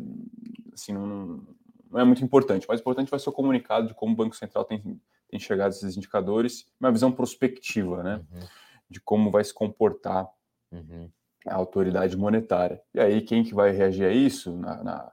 assim, 0.73 0.93
não, 0.93 1.45
não 1.91 2.01
é 2.01 2.05
muito 2.05 2.25
importante. 2.25 2.67
Mais 2.69 2.81
importante 2.81 3.11
vai 3.11 3.19
ser 3.19 3.29
o 3.29 3.33
comunicado 3.33 3.89
de 3.89 3.95
como 3.95 4.13
o 4.13 4.17
Banco 4.17 4.37
Central 4.37 4.65
tem, 4.65 5.01
tem 5.29 5.41
chegado 5.41 5.69
a 5.69 5.71
esses 5.71 5.97
indicadores, 5.97 6.67
uma 6.81 6.93
visão 6.93 7.13
prospectiva, 7.13 8.03
né? 8.03 8.25
Uhum. 8.33 8.41
De 8.89 9.01
como 9.01 9.31
vai 9.31 9.45
se 9.45 9.53
comportar 9.53 10.29
uhum. 10.71 11.11
a 11.47 11.55
autoridade 11.55 12.17
monetária. 12.17 12.81
E 12.95 13.01
aí, 13.01 13.21
quem 13.21 13.43
que 13.43 13.55
vai 13.55 13.73
reagir 13.73 14.05
a 14.05 14.13
isso 14.13 14.57
na, 14.57 14.83
na, 14.83 15.13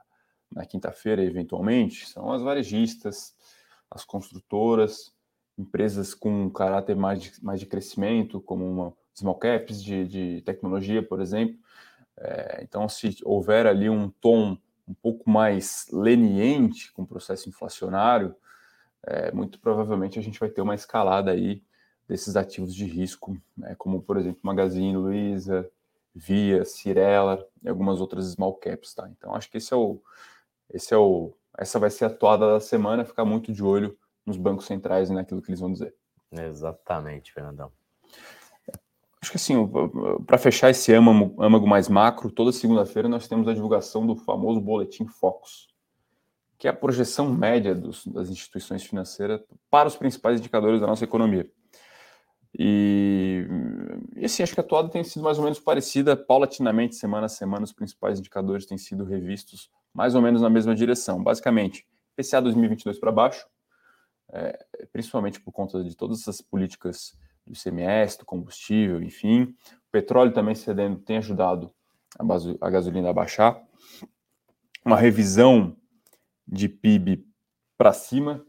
na 0.52 0.66
quinta-feira, 0.66 1.22
eventualmente, 1.22 2.06
são 2.08 2.32
as 2.32 2.42
varejistas, 2.42 3.34
as 3.90 4.04
construtoras, 4.04 5.12
empresas 5.58 6.14
com 6.14 6.50
caráter 6.50 6.96
mais 6.96 7.22
de, 7.22 7.32
mais 7.42 7.60
de 7.60 7.66
crescimento, 7.66 8.40
como 8.40 8.68
uma 8.68 8.92
small 9.14 9.36
caps 9.36 9.82
de, 9.82 10.06
de 10.06 10.42
tecnologia, 10.42 11.02
por 11.02 11.20
exemplo. 11.20 11.56
É, 12.16 12.60
então, 12.62 12.88
se 12.88 13.16
houver 13.24 13.66
ali 13.66 13.88
um 13.88 14.08
tom 14.08 14.56
um 14.86 14.94
pouco 14.94 15.28
mais 15.28 15.86
leniente 15.92 16.92
com 16.92 17.02
o 17.02 17.06
processo 17.06 17.48
inflacionário, 17.48 18.34
é, 19.02 19.32
muito 19.32 19.58
provavelmente 19.58 20.18
a 20.18 20.22
gente 20.22 20.40
vai 20.40 20.48
ter 20.48 20.60
uma 20.60 20.74
escalada 20.74 21.30
aí 21.30 21.62
desses 22.08 22.36
ativos 22.36 22.74
de 22.74 22.84
risco, 22.84 23.36
né, 23.56 23.74
como, 23.76 24.02
por 24.02 24.16
exemplo, 24.16 24.40
Magazine 24.42 24.96
Luiza, 24.96 25.70
Via, 26.14 26.64
Cirela 26.64 27.44
e 27.62 27.68
algumas 27.68 28.00
outras 28.00 28.26
small 28.26 28.54
caps, 28.54 28.94
tá? 28.94 29.08
Então, 29.08 29.34
acho 29.34 29.50
que 29.50 29.56
esse 29.56 29.72
é 29.72 29.76
o, 29.76 30.00
esse 30.70 30.94
é 30.94 30.96
o, 30.96 31.34
essa 31.58 31.78
vai 31.78 31.90
ser 31.90 32.04
a 32.04 32.10
toada 32.10 32.52
da 32.52 32.60
semana, 32.60 33.04
ficar 33.04 33.24
muito 33.24 33.52
de 33.52 33.64
olho 33.64 33.98
nos 34.24 34.36
bancos 34.36 34.66
centrais 34.66 35.10
e 35.10 35.14
naquilo 35.14 35.42
que 35.42 35.50
eles 35.50 35.60
vão 35.60 35.72
dizer. 35.72 35.94
Exatamente, 36.30 37.32
Fernandão. 37.32 37.72
Acho 39.24 39.30
que 39.30 39.38
assim, 39.38 39.54
para 40.26 40.36
fechar 40.36 40.68
esse 40.68 40.92
âmago, 40.92 41.42
âmago 41.42 41.66
mais 41.66 41.88
macro, 41.88 42.30
toda 42.30 42.52
segunda-feira 42.52 43.08
nós 43.08 43.26
temos 43.26 43.48
a 43.48 43.54
divulgação 43.54 44.06
do 44.06 44.14
famoso 44.14 44.60
boletim 44.60 45.06
Focus, 45.06 45.68
que 46.58 46.68
é 46.68 46.70
a 46.70 46.74
projeção 46.74 47.32
média 47.32 47.74
dos, 47.74 48.06
das 48.06 48.28
instituições 48.28 48.84
financeiras 48.84 49.40
para 49.70 49.88
os 49.88 49.96
principais 49.96 50.40
indicadores 50.40 50.78
da 50.78 50.86
nossa 50.86 51.04
economia. 51.04 51.50
E, 52.58 53.46
e 54.14 54.26
assim, 54.26 54.42
acho 54.42 54.52
que 54.52 54.60
a 54.60 54.62
toada 54.62 54.90
tem 54.90 55.02
sido 55.02 55.22
mais 55.22 55.38
ou 55.38 55.44
menos 55.44 55.58
parecida, 55.58 56.14
paulatinamente, 56.14 56.94
semana 56.94 57.24
a 57.24 57.30
semana, 57.30 57.64
os 57.64 57.72
principais 57.72 58.18
indicadores 58.18 58.66
têm 58.66 58.76
sido 58.76 59.04
revistos 59.04 59.70
mais 59.94 60.14
ou 60.14 60.20
menos 60.20 60.42
na 60.42 60.50
mesma 60.50 60.74
direção. 60.74 61.22
Basicamente, 61.22 61.86
PCA 62.14 62.42
2022 62.42 62.98
para 62.98 63.10
baixo, 63.10 63.46
é, 64.34 64.66
principalmente 64.92 65.40
por 65.40 65.50
conta 65.50 65.82
de 65.82 65.96
todas 65.96 66.20
essas 66.20 66.42
políticas 66.42 67.16
do 67.46 67.52
ICMS, 67.52 68.18
do 68.18 68.24
combustível, 68.24 69.02
enfim. 69.02 69.54
O 69.88 69.90
petróleo 69.92 70.32
também 70.32 70.54
cedendo 70.54 70.98
tem 70.98 71.18
ajudado 71.18 71.72
a, 72.18 72.24
base, 72.24 72.56
a 72.60 72.70
gasolina 72.70 73.10
a 73.10 73.12
baixar. 73.12 73.62
Uma 74.84 74.96
revisão 74.96 75.76
de 76.46 76.68
PIB 76.68 77.26
para 77.76 77.92
cima, 77.92 78.44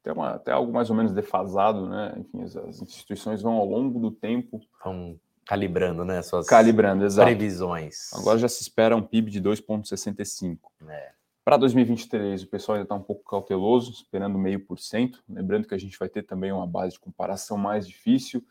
até, 0.00 0.12
uma, 0.12 0.30
até 0.30 0.52
algo 0.52 0.72
mais 0.72 0.90
ou 0.90 0.96
menos 0.96 1.12
defasado, 1.12 1.88
né? 1.88 2.14
Enfim, 2.18 2.42
as, 2.42 2.56
as 2.56 2.82
instituições 2.82 3.42
vão 3.42 3.54
ao 3.54 3.66
longo 3.66 3.98
do 3.98 4.10
tempo. 4.10 4.60
Vão 4.84 5.18
calibrando, 5.44 6.04
né? 6.04 6.22
Suas 6.22 6.46
calibrando, 6.46 7.04
exato. 7.04 7.26
previsões. 7.26 8.12
Agora 8.14 8.38
já 8.38 8.48
se 8.48 8.62
espera 8.62 8.96
um 8.96 9.02
PIB 9.02 9.30
de 9.30 9.42
2,65. 9.42 10.58
É. 10.88 11.12
Para 11.44 11.56
2023, 11.56 12.42
o 12.42 12.46
pessoal 12.48 12.76
ainda 12.76 12.84
está 12.84 12.94
um 12.94 13.02
pouco 13.02 13.24
cauteloso, 13.24 13.92
esperando 13.92 14.38
meio 14.38 14.60
por 14.60 14.78
cento. 14.78 15.22
Lembrando 15.28 15.66
que 15.66 15.74
a 15.74 15.78
gente 15.78 15.98
vai 15.98 16.08
ter 16.08 16.22
também 16.22 16.52
uma 16.52 16.66
base 16.66 16.94
de 16.94 17.00
comparação 17.00 17.56
mais 17.56 17.88
difícil. 17.88 18.44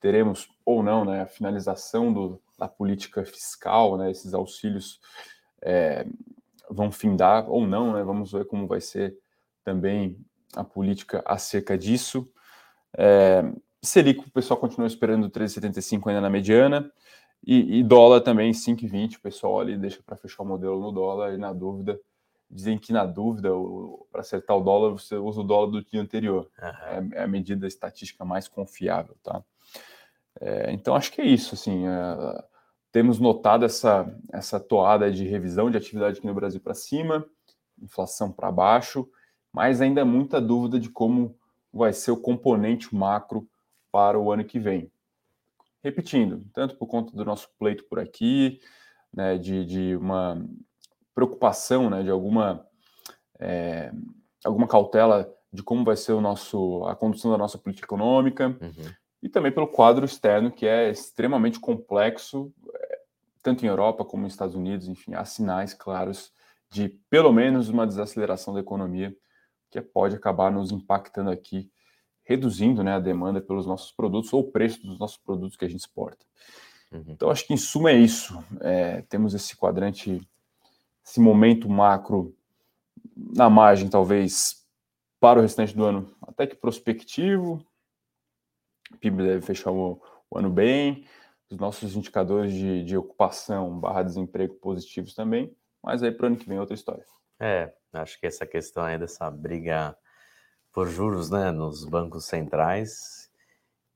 Teremos 0.00 0.48
ou 0.64 0.82
não 0.82 1.04
né, 1.04 1.22
a 1.22 1.26
finalização 1.26 2.12
do, 2.12 2.40
da 2.56 2.68
política 2.68 3.24
fiscal, 3.24 3.98
né, 3.98 4.10
esses 4.10 4.32
auxílios 4.32 5.00
é, 5.60 6.06
vão 6.70 6.92
findar 6.92 7.50
ou 7.50 7.66
não, 7.66 7.92
né, 7.92 8.04
vamos 8.04 8.30
ver 8.30 8.44
como 8.44 8.68
vai 8.68 8.80
ser 8.80 9.18
também 9.64 10.16
a 10.54 10.62
política 10.62 11.20
acerca 11.26 11.76
disso. 11.76 12.30
É, 12.96 13.42
Selic, 13.82 14.20
o 14.20 14.30
pessoal 14.30 14.60
continua 14.60 14.86
esperando 14.86 15.28
13,75 15.28 16.06
ainda 16.06 16.20
na 16.20 16.30
mediana. 16.30 16.90
E, 17.46 17.78
e 17.78 17.84
dólar 17.84 18.20
também 18.20 18.50
5,20, 18.50 19.16
o 19.16 19.20
pessoal 19.20 19.60
ali 19.60 19.76
deixa 19.76 20.02
para 20.04 20.16
fechar 20.16 20.42
o 20.42 20.46
modelo 20.46 20.80
no 20.80 20.90
dólar 20.90 21.34
e 21.34 21.36
na 21.36 21.52
dúvida 21.52 21.98
dizem 22.50 22.78
que 22.78 22.92
na 22.92 23.04
dúvida, 23.04 23.50
para 24.10 24.22
acertar 24.22 24.56
o 24.56 24.62
dólar, 24.62 24.92
você 24.92 25.16
usa 25.16 25.40
o 25.40 25.44
dólar 25.44 25.70
do 25.70 25.84
dia 25.84 26.00
anterior. 26.00 26.48
Uhum. 26.60 27.12
É, 27.12 27.18
é, 27.18 27.22
a 27.24 27.28
medida 27.28 27.66
estatística 27.66 28.24
mais 28.24 28.48
confiável, 28.48 29.16
tá? 29.22 29.42
É, 30.40 30.72
então, 30.72 30.94
acho 30.94 31.12
que 31.12 31.20
é 31.20 31.26
isso, 31.26 31.54
assim, 31.54 31.86
é, 31.86 32.44
temos 32.92 33.18
notado 33.18 33.64
essa, 33.64 34.12
essa 34.32 34.58
toada 34.58 35.10
de 35.10 35.24
revisão 35.26 35.70
de 35.70 35.76
atividade 35.76 36.18
aqui 36.18 36.26
no 36.26 36.34
Brasil 36.34 36.60
para 36.60 36.74
cima, 36.74 37.24
inflação 37.80 38.32
para 38.32 38.50
baixo, 38.50 39.08
mas 39.52 39.80
ainda 39.80 40.04
muita 40.04 40.40
dúvida 40.40 40.78
de 40.78 40.88
como 40.88 41.36
vai 41.72 41.92
ser 41.92 42.12
o 42.12 42.16
componente 42.16 42.94
macro 42.94 43.48
para 43.90 44.18
o 44.18 44.32
ano 44.32 44.44
que 44.44 44.58
vem. 44.58 44.90
Repetindo, 45.82 46.44
tanto 46.52 46.76
por 46.76 46.86
conta 46.86 47.14
do 47.16 47.24
nosso 47.24 47.48
pleito 47.58 47.84
por 47.84 47.98
aqui, 47.98 48.60
né, 49.12 49.38
de, 49.38 49.64
de 49.64 49.96
uma 49.96 50.44
preocupação, 51.18 51.90
né, 51.90 52.04
de 52.04 52.10
alguma, 52.10 52.64
é, 53.40 53.90
alguma 54.44 54.68
cautela 54.68 55.28
de 55.52 55.64
como 55.64 55.84
vai 55.84 55.96
ser 55.96 56.12
o 56.12 56.20
nosso, 56.20 56.84
a 56.84 56.94
condução 56.94 57.32
da 57.32 57.36
nossa 57.36 57.58
política 57.58 57.86
econômica, 57.86 58.56
uhum. 58.60 58.92
e 59.20 59.28
também 59.28 59.50
pelo 59.50 59.66
quadro 59.66 60.04
externo, 60.04 60.52
que 60.52 60.64
é 60.64 60.88
extremamente 60.88 61.58
complexo, 61.58 62.52
é, 62.72 62.98
tanto 63.42 63.64
em 63.64 63.68
Europa 63.68 64.04
como 64.04 64.22
nos 64.22 64.32
Estados 64.32 64.54
Unidos, 64.54 64.86
enfim, 64.86 65.14
há 65.14 65.24
sinais 65.24 65.74
claros 65.74 66.32
de 66.70 66.88
pelo 67.10 67.32
menos 67.32 67.68
uma 67.68 67.84
desaceleração 67.84 68.54
da 68.54 68.60
economia, 68.60 69.12
que 69.72 69.80
pode 69.80 70.14
acabar 70.14 70.52
nos 70.52 70.70
impactando 70.70 71.30
aqui, 71.30 71.68
reduzindo 72.22 72.84
né, 72.84 72.92
a 72.94 73.00
demanda 73.00 73.40
pelos 73.40 73.66
nossos 73.66 73.90
produtos 73.90 74.32
ou 74.32 74.42
o 74.42 74.52
preço 74.52 74.86
dos 74.86 75.00
nossos 75.00 75.16
produtos 75.16 75.56
que 75.56 75.64
a 75.64 75.68
gente 75.68 75.80
exporta. 75.80 76.24
Uhum. 76.92 77.02
Então, 77.08 77.28
acho 77.28 77.44
que 77.44 77.52
em 77.52 77.56
suma 77.56 77.90
é 77.90 77.96
isso. 77.96 78.38
É, 78.60 79.02
temos 79.08 79.34
esse 79.34 79.56
quadrante 79.56 80.22
esse 81.08 81.18
momento 81.20 81.70
macro 81.70 82.36
na 83.16 83.48
margem, 83.48 83.88
talvez, 83.88 84.66
para 85.18 85.38
o 85.38 85.42
restante 85.42 85.74
do 85.74 85.84
ano, 85.84 86.14
até 86.20 86.46
que 86.46 86.54
prospectivo. 86.54 87.64
O 88.92 88.96
PIB 88.98 89.22
deve 89.22 89.40
fechar 89.40 89.70
o, 89.70 90.00
o 90.30 90.38
ano 90.38 90.50
bem. 90.50 91.06
Os 91.50 91.56
nossos 91.56 91.96
indicadores 91.96 92.52
de, 92.52 92.84
de 92.84 92.96
ocupação 92.96 93.80
barra 93.80 94.02
desemprego 94.02 94.54
positivos 94.56 95.14
também. 95.14 95.56
mas 95.82 96.02
aí 96.02 96.12
para 96.12 96.24
o 96.24 96.26
ano 96.26 96.36
que 96.36 96.46
vem 96.46 96.58
é 96.58 96.60
outra 96.60 96.74
história. 96.74 97.04
É, 97.40 97.72
acho 97.94 98.20
que 98.20 98.26
essa 98.26 98.44
questão 98.46 98.84
aí 98.84 98.98
dessa 98.98 99.30
briga 99.30 99.96
por 100.72 100.88
juros, 100.88 101.30
né, 101.30 101.50
nos 101.50 101.84
bancos 101.84 102.26
centrais 102.26 103.30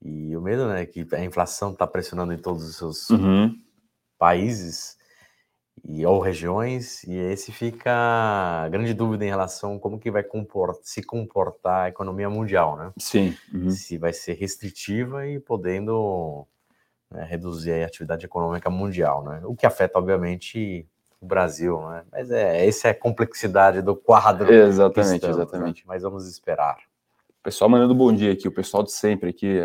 e 0.01 0.35
o 0.35 0.41
medo, 0.41 0.67
né, 0.67 0.85
que 0.85 1.07
a 1.13 1.23
inflação 1.23 1.71
está 1.73 1.85
pressionando 1.85 2.33
em 2.33 2.37
todos 2.37 2.67
os 2.67 2.75
seus 2.75 3.09
uhum. 3.11 3.55
países 4.17 4.97
e 5.83 6.05
ou 6.05 6.19
regiões 6.19 7.03
e 7.03 7.15
esse 7.15 7.51
fica 7.51 7.91
a 7.91 8.69
grande 8.69 8.93
dúvida 8.93 9.25
em 9.25 9.29
relação 9.29 9.75
a 9.75 9.79
como 9.79 9.99
que 9.99 10.11
vai 10.11 10.23
comportar, 10.23 10.81
se 10.83 11.01
comportar 11.01 11.85
a 11.85 11.89
economia 11.89 12.29
mundial, 12.29 12.77
né? 12.77 12.91
Sim. 12.97 13.35
Uhum. 13.53 13.69
Se 13.69 13.97
vai 13.97 14.13
ser 14.13 14.33
restritiva 14.33 15.27
e 15.27 15.39
podendo 15.39 16.47
né, 17.11 17.25
reduzir 17.25 17.83
a 17.83 17.85
atividade 17.85 18.25
econômica 18.25 18.69
mundial, 18.69 19.23
né? 19.23 19.41
O 19.45 19.55
que 19.55 19.65
afeta, 19.65 19.99
obviamente, 19.99 20.87
o 21.19 21.25
Brasil, 21.25 21.79
né? 21.89 22.03
Mas 22.11 22.31
é 22.31 22.65
essa 22.65 22.87
é 22.87 22.91
a 22.91 22.95
complexidade 22.95 23.81
do 23.81 23.95
quadro. 23.95 24.53
Exatamente, 24.53 25.15
estamos, 25.15 25.37
né? 25.37 25.43
exatamente. 25.43 25.77
Né? 25.81 25.85
Mas 25.87 26.03
vamos 26.03 26.27
esperar. 26.27 26.77
O 27.39 27.43
pessoal 27.43 27.69
mandando 27.69 27.93
bom 27.93 28.13
dia 28.13 28.31
aqui, 28.31 28.47
o 28.47 28.53
pessoal 28.53 28.83
de 28.83 28.91
sempre 28.91 29.29
aqui, 29.29 29.59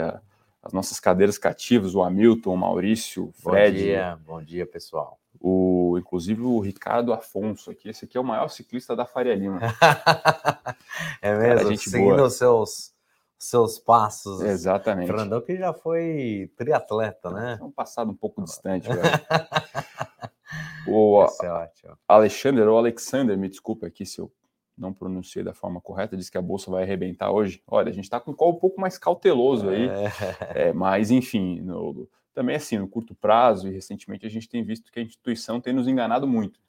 as 0.63 0.73
nossas 0.73 0.99
cadeiras 0.99 1.39
cativas, 1.39 1.95
o 1.95 2.03
Hamilton, 2.03 2.55
o 2.55 2.57
Maurício, 2.57 3.27
o 3.27 3.33
Fred. 3.33 3.79
Bom 3.79 3.85
dia, 3.85 4.19
bom 4.27 4.43
dia, 4.43 4.67
pessoal. 4.67 5.19
O, 5.41 5.97
inclusive 5.99 6.43
o 6.43 6.61
Ricardo 6.61 7.13
Afonso 7.13 7.71
aqui, 7.71 7.89
esse 7.89 8.05
aqui 8.05 8.17
é 8.17 8.21
o 8.21 8.25
maior 8.25 8.49
ciclista 8.49 8.97
da 8.97 9.07
Faria 9.07 9.35
Lima. 9.35 9.61
é 11.23 11.37
mesmo, 11.37 11.57
Cara, 11.57 11.69
gente 11.69 11.91
seguindo 11.91 12.25
os 12.25 12.35
seus 12.35 12.93
seus 13.39 13.79
passos. 13.79 14.41
Exatamente. 14.41 15.07
Fernandão 15.07 15.41
que 15.41 15.57
já 15.57 15.73
foi 15.73 16.51
triatleta, 16.57 17.31
né? 17.31 17.59
É 17.61 17.65
um 17.65 17.71
passado 17.71 18.11
um 18.11 18.17
pouco 18.17 18.43
distante, 18.43 18.89
o 20.89 21.25
é 21.43 21.71
Alexander, 22.09 22.69
ou 22.69 22.79
Alexander, 22.79 23.39
me 23.39 23.49
desculpa 23.49 23.87
aqui 23.87 24.05
se 24.05 24.21
eu 24.21 24.33
não 24.77 24.93
pronunciei 24.93 25.45
da 25.45 25.53
forma 25.53 25.81
correta, 25.81 26.17
disse 26.17 26.31
que 26.31 26.39
a 26.39 26.43
bolsa 26.43 26.71
vai 26.71 26.85
arrebentar 26.85 27.31
hoje. 27.31 27.63
Olha, 27.67 27.91
a 27.91 27.93
gente 27.93 28.05
está 28.05 28.21
com 28.21 28.31
um 28.31 28.35
call 28.35 28.53
um 28.53 28.59
pouco 28.59 28.81
mais 28.81 28.97
cauteloso 28.97 29.69
aí, 29.69 29.89
é. 29.89 30.69
É, 30.69 30.73
mas 30.73 31.11
enfim, 31.11 31.61
no, 31.61 32.09
também 32.39 32.55
assim, 32.55 32.79
no 32.79 32.87
curto 32.87 33.17
prazo, 33.17 33.67
e 33.67 33.73
recentemente 33.73 34.25
a 34.25 34.29
gente 34.31 34.49
tem 34.49 34.63
visto 34.63 34.93
que 34.93 35.01
a 35.01 35.03
instituição 35.03 35.61
tem 35.61 35.73
nos 35.73 35.89
enganado 35.89 36.25
muito. 36.25 36.61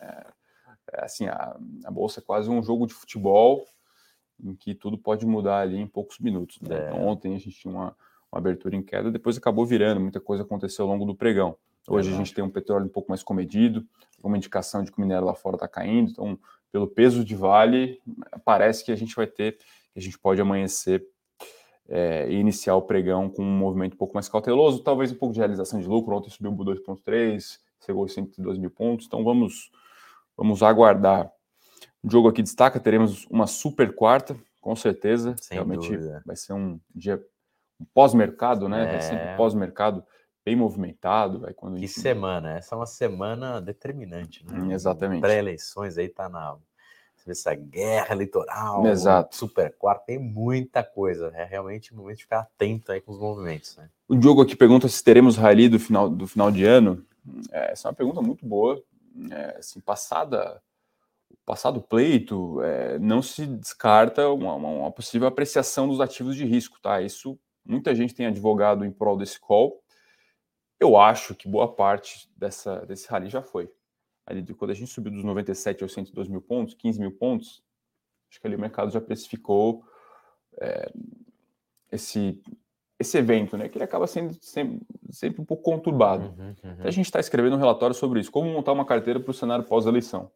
É, 0.00 0.26
é 0.94 1.04
assim, 1.04 1.28
a, 1.28 1.56
a 1.84 1.90
bolsa 1.92 2.18
é 2.18 2.22
quase 2.24 2.50
um 2.50 2.60
jogo 2.60 2.88
de 2.88 2.92
futebol 2.92 3.64
em 4.42 4.52
que 4.52 4.74
tudo 4.74 4.98
pode 4.98 5.24
mudar 5.24 5.60
ali 5.60 5.76
em 5.76 5.86
poucos 5.86 6.18
minutos. 6.18 6.60
Né? 6.60 6.74
É. 6.76 6.88
Então, 6.88 7.06
ontem 7.06 7.36
a 7.36 7.38
gente 7.38 7.52
tinha 7.52 7.72
uma, 7.72 7.96
uma, 8.32 8.38
abertura 8.40 8.74
em 8.74 8.82
queda, 8.82 9.12
depois 9.12 9.38
acabou 9.38 9.64
virando, 9.64 10.00
muita 10.00 10.18
coisa 10.18 10.42
aconteceu 10.42 10.86
ao 10.86 10.90
longo 10.90 11.04
do 11.04 11.14
pregão. 11.14 11.56
Hoje 11.86 12.10
é 12.10 12.14
a 12.14 12.16
gente 12.16 12.34
tem 12.34 12.42
um 12.42 12.50
petróleo 12.50 12.86
um 12.86 12.92
pouco 12.92 13.08
mais 13.08 13.22
comedido, 13.22 13.86
uma 14.20 14.36
indicação 14.36 14.82
de 14.82 14.90
que 14.90 14.98
o 14.98 15.00
minério 15.00 15.24
lá 15.24 15.34
fora 15.36 15.54
está 15.54 15.68
caindo, 15.68 16.10
então, 16.10 16.36
pelo 16.72 16.88
peso 16.88 17.24
de 17.24 17.36
vale, 17.36 18.02
parece 18.44 18.84
que 18.84 18.90
a 18.90 18.96
gente 18.96 19.14
vai 19.14 19.28
ter, 19.28 19.56
que 19.92 20.00
a 20.00 20.02
gente 20.02 20.18
pode 20.18 20.40
amanhecer 20.40 21.06
é, 21.88 22.30
iniciar 22.30 22.76
o 22.76 22.82
pregão 22.82 23.28
com 23.28 23.42
um 23.42 23.58
movimento 23.58 23.94
um 23.94 23.98
pouco 23.98 24.14
mais 24.14 24.28
cauteloso, 24.28 24.82
talvez 24.82 25.12
um 25.12 25.16
pouco 25.16 25.34
de 25.34 25.40
realização 25.40 25.80
de 25.80 25.86
lucro. 25.86 26.16
Ontem 26.16 26.30
subiu 26.30 26.52
o 26.52 26.56
2,3, 26.56 27.58
chegou 27.84 28.02
aos 28.02 28.12
102 28.12 28.58
mil 28.58 28.70
pontos, 28.70 29.06
então 29.06 29.22
vamos, 29.24 29.70
vamos 30.36 30.62
aguardar 30.62 31.32
o 32.02 32.10
jogo 32.10 32.28
aqui 32.28 32.42
destaca, 32.42 32.80
teremos 32.80 33.26
uma 33.30 33.46
super 33.46 33.94
quarta, 33.94 34.36
com 34.60 34.74
certeza. 34.74 35.36
Sem 35.38 35.54
Realmente 35.54 35.88
dúvida. 35.88 36.22
vai 36.26 36.34
ser 36.34 36.52
um 36.52 36.80
dia 36.92 37.22
um 37.80 37.84
pós-mercado, 37.94 38.68
né? 38.68 38.82
É. 38.82 38.92
Vai 38.92 39.00
ser 39.00 39.14
um 39.14 39.36
pós-mercado 39.36 40.04
bem 40.44 40.56
movimentado. 40.56 41.40
Vai 41.40 41.54
quando 41.54 41.78
que 41.78 41.86
semana, 41.86 42.58
essa 42.58 42.74
é 42.74 42.78
uma 42.78 42.86
semana 42.86 43.60
determinante, 43.60 44.44
né? 44.44 44.58
Hum, 44.58 44.72
exatamente. 44.72 45.20
Pré-eleições 45.20 45.96
aí 45.96 46.08
tá 46.08 46.28
na 46.28 46.56
essa 47.30 47.54
guerra 47.54 48.14
eleitoral, 48.14 48.86
Exato. 48.86 49.36
super 49.36 49.74
quarta, 49.78 50.06
tem 50.06 50.18
muita 50.18 50.82
coisa. 50.82 51.32
É 51.34 51.44
realmente 51.44 51.92
o 51.92 51.96
momento 51.96 52.16
de 52.16 52.22
ficar 52.24 52.40
atento 52.40 52.90
aí 52.90 53.00
com 53.00 53.12
os 53.12 53.18
movimentos. 53.18 53.76
Né? 53.76 53.88
O 54.08 54.16
Diogo 54.16 54.42
aqui 54.42 54.56
pergunta 54.56 54.88
se 54.88 55.02
teremos 55.02 55.36
rally 55.36 55.68
do 55.68 55.78
final, 55.78 56.10
do 56.10 56.26
final 56.26 56.50
de 56.50 56.64
ano. 56.64 57.04
É, 57.50 57.72
essa 57.72 57.86
é 57.86 57.90
uma 57.90 57.96
pergunta 57.96 58.20
muito 58.20 58.44
boa. 58.44 58.82
É, 59.30 59.56
assim, 59.58 59.80
passada 59.80 60.60
passado 61.44 61.78
o 61.78 61.82
pleito, 61.82 62.62
é, 62.62 62.98
não 62.98 63.20
se 63.20 63.46
descarta 63.46 64.28
uma, 64.28 64.54
uma, 64.54 64.90
possível 64.92 65.26
apreciação 65.26 65.88
dos 65.88 66.00
ativos 66.00 66.36
de 66.36 66.44
risco, 66.44 66.78
tá? 66.80 67.00
Isso 67.00 67.38
muita 67.64 67.94
gente 67.94 68.14
tem 68.14 68.26
advogado 68.26 68.84
em 68.84 68.90
prol 68.90 69.16
desse 69.16 69.40
call. 69.40 69.82
Eu 70.78 70.96
acho 70.96 71.34
que 71.34 71.48
boa 71.48 71.72
parte 71.72 72.28
dessa, 72.36 72.84
desse 72.86 73.08
rally 73.08 73.28
já 73.28 73.42
foi. 73.42 73.70
Ali, 74.26 74.42
quando 74.54 74.70
a 74.70 74.74
gente 74.74 74.90
subiu 74.90 75.12
dos 75.12 75.24
97 75.24 75.82
aos 75.82 75.92
102 75.92 76.28
mil 76.28 76.40
pontos, 76.40 76.74
15 76.74 77.00
mil 77.00 77.12
pontos, 77.12 77.62
acho 78.30 78.40
que 78.40 78.46
ali 78.46 78.56
o 78.56 78.60
mercado 78.60 78.90
já 78.90 79.00
precificou 79.00 79.84
é, 80.60 80.92
esse, 81.90 82.40
esse 82.98 83.18
evento, 83.18 83.56
né? 83.56 83.68
Que 83.68 83.76
ele 83.76 83.84
acaba 83.84 84.06
sendo 84.06 84.36
sempre, 84.40 84.80
sempre 85.10 85.42
um 85.42 85.44
pouco 85.44 85.62
conturbado. 85.62 86.34
Uhum, 86.38 86.54
uhum. 86.64 86.76
A 86.80 86.90
gente 86.90 87.06
está 87.06 87.20
escrevendo 87.20 87.56
um 87.56 87.58
relatório 87.58 87.94
sobre 87.94 88.20
isso, 88.20 88.30
como 88.30 88.50
montar 88.50 88.72
uma 88.72 88.86
carteira 88.86 89.20
para 89.20 89.30
o 89.30 89.34
cenário 89.34 89.64
pós-eleição. 89.64 90.30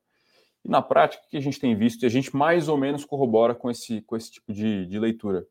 E 0.64 0.68
na 0.68 0.83
prática, 0.83 1.22
o 1.25 1.31
que 1.31 1.37
a 1.37 1.40
gente 1.40 1.61
tem 1.61 1.77
visto, 1.77 2.03
e 2.03 2.07
a 2.07 2.11
gente 2.11 2.35
mais 2.35 2.68
ou 2.68 2.77
menos 2.77 3.05
corrobora 3.05 3.55
com 3.55 3.70
esse, 3.70 4.03
com 4.03 4.16
esse 4.16 4.33
tipo 4.33 4.53
de, 4.53 4.85
de 4.87 4.99
leitura. 4.99 5.46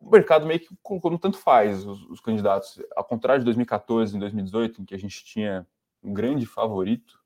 O 0.00 0.10
mercado 0.10 0.46
meio 0.46 0.58
que 0.58 0.74
colocou 0.82 1.10
no 1.10 1.18
tanto 1.18 1.36
faz 1.36 1.86
os, 1.86 2.02
os 2.06 2.20
candidatos. 2.20 2.82
Ao 2.96 3.04
contrário 3.04 3.40
de 3.40 3.44
2014 3.44 4.16
e 4.16 4.18
2018, 4.18 4.82
em 4.82 4.84
que 4.84 4.94
a 4.94 4.98
gente 4.98 5.22
tinha 5.24 5.66
um 6.02 6.12
grande 6.12 6.46
favorito, 6.46 7.20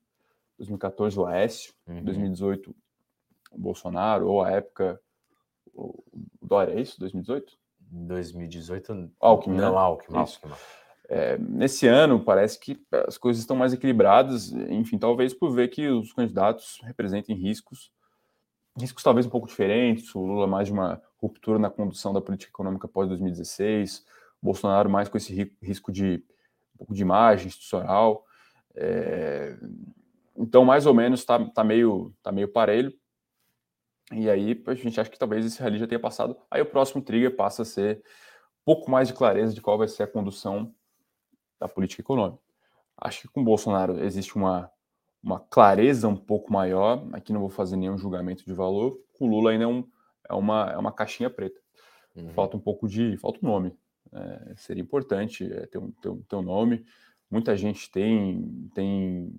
2014 0.59 1.19
o 1.19 1.27
Aécio, 1.27 1.75
uhum. 1.87 2.03
2018 2.05 2.75
o 3.53 3.59
Bolsonaro, 3.59 4.29
ou 4.29 4.43
a 4.43 4.51
época 4.51 5.01
o 5.75 6.03
Dória, 6.41 6.73
é 6.73 6.81
isso? 6.81 6.99
2018? 6.99 7.59
2018 7.79 9.11
Alckmin, 9.21 9.57
não, 9.57 9.73
né? 9.73 9.79
Alckmin, 9.79 10.19
Alckmin. 10.19 10.53
É, 11.09 11.39
nesse 11.39 11.87
ano, 11.87 12.19
parece 12.25 12.59
que 12.59 12.85
as 13.07 13.17
coisas 13.17 13.41
estão 13.41 13.57
mais 13.57 13.73
equilibradas, 13.73 14.53
enfim, 14.53 14.99
talvez 14.99 15.33
por 15.33 15.53
ver 15.53 15.69
que 15.69 15.87
os 15.89 16.13
candidatos 16.13 16.81
representem 16.83 17.37
riscos, 17.37 17.93
riscos 18.77 19.05
talvez 19.05 19.25
um 19.25 19.31
pouco 19.31 19.47
diferentes, 19.47 20.15
o 20.15 20.21
Lula 20.21 20.47
mais 20.47 20.67
de 20.67 20.73
uma 20.73 21.01
ruptura 21.17 21.59
na 21.59 21.71
condução 21.71 22.13
da 22.13 22.21
política 22.21 22.51
econômica 22.51 22.87
após 22.87 23.09
2016, 23.09 24.05
o 24.43 24.47
Bolsonaro 24.47 24.91
mais 24.91 25.09
com 25.09 25.17
esse 25.17 25.53
risco 25.63 25.93
de 25.93 26.25
um 26.75 26.79
pouco 26.79 26.95
de 26.95 27.03
imagem 27.03 27.47
institucional. 27.47 28.25
É, 28.77 29.57
então, 30.37 30.65
mais 30.65 30.87
ou 30.87 30.95
menos, 30.95 31.21
está 31.21 31.43
tá 31.51 31.65
meio, 31.65 32.15
tá 32.23 32.31
meio 32.31 32.49
parelho. 32.49 32.93
E 34.13 34.31
aí, 34.31 34.63
a 34.67 34.75
gente 34.75 35.01
acha 35.01 35.11
que 35.11 35.19
talvez 35.19 35.45
esse 35.45 35.61
rally 35.61 35.79
já 35.79 35.87
tenha 35.87 35.99
passado. 35.99 36.37
Aí 36.51 36.61
o 36.63 36.67
próximo 36.67 37.03
trigger 37.03 37.35
passa 37.35 37.63
a 37.63 37.65
ser 37.65 37.99
um 37.99 38.65
pouco 38.65 38.91
mais 38.91 39.09
de 39.09 39.15
clareza 39.15 39.55
de 39.55 39.61
qual 39.61 39.79
vai 39.79 39.89
ser 39.89 40.05
a 40.05 40.07
condução 40.07 40.75
da 41.59 41.67
política 41.67 42.03
econômica. 42.03 42.43
Acho 42.97 43.23
que 43.23 43.29
com 43.29 43.43
Bolsonaro 43.43 44.03
existe 44.03 44.37
uma, 44.37 44.71
uma 45.23 45.41
clareza 45.41 46.09
um 46.09 46.17
pouco 46.17 46.53
maior. 46.53 47.07
Aqui 47.13 47.33
não 47.33 47.41
vou 47.41 47.51
fazer 47.51 47.77
nenhum 47.77 47.99
julgamento 47.99 48.45
de 48.45 48.53
valor. 48.53 48.99
Com 49.15 49.29
Lula 49.29 49.51
ainda 49.51 49.65
é, 49.65 49.67
um, 49.67 49.85
é, 50.29 50.35
uma, 50.35 50.71
é 50.71 50.79
uma 50.79 50.93
caixinha 50.93 51.29
preta. 51.29 51.61
Uhum. 52.15 52.31
Falta 52.31 52.57
um 52.57 52.61
pouco 52.61 52.89
de. 52.89 53.17
Falta 53.19 53.41
um 53.43 53.49
nome. 53.49 53.77
É, 54.13 54.55
seria 54.57 54.83
importante 54.83 55.51
é, 55.53 55.67
ter, 55.67 55.79
um, 55.79 55.91
ter, 55.91 56.09
um, 56.09 56.23
ter 56.23 56.37
um 56.37 56.43
nome. 56.43 56.85
Muita 57.31 57.57
gente 57.57 57.91
tem, 57.91 58.71
tem 58.75 59.33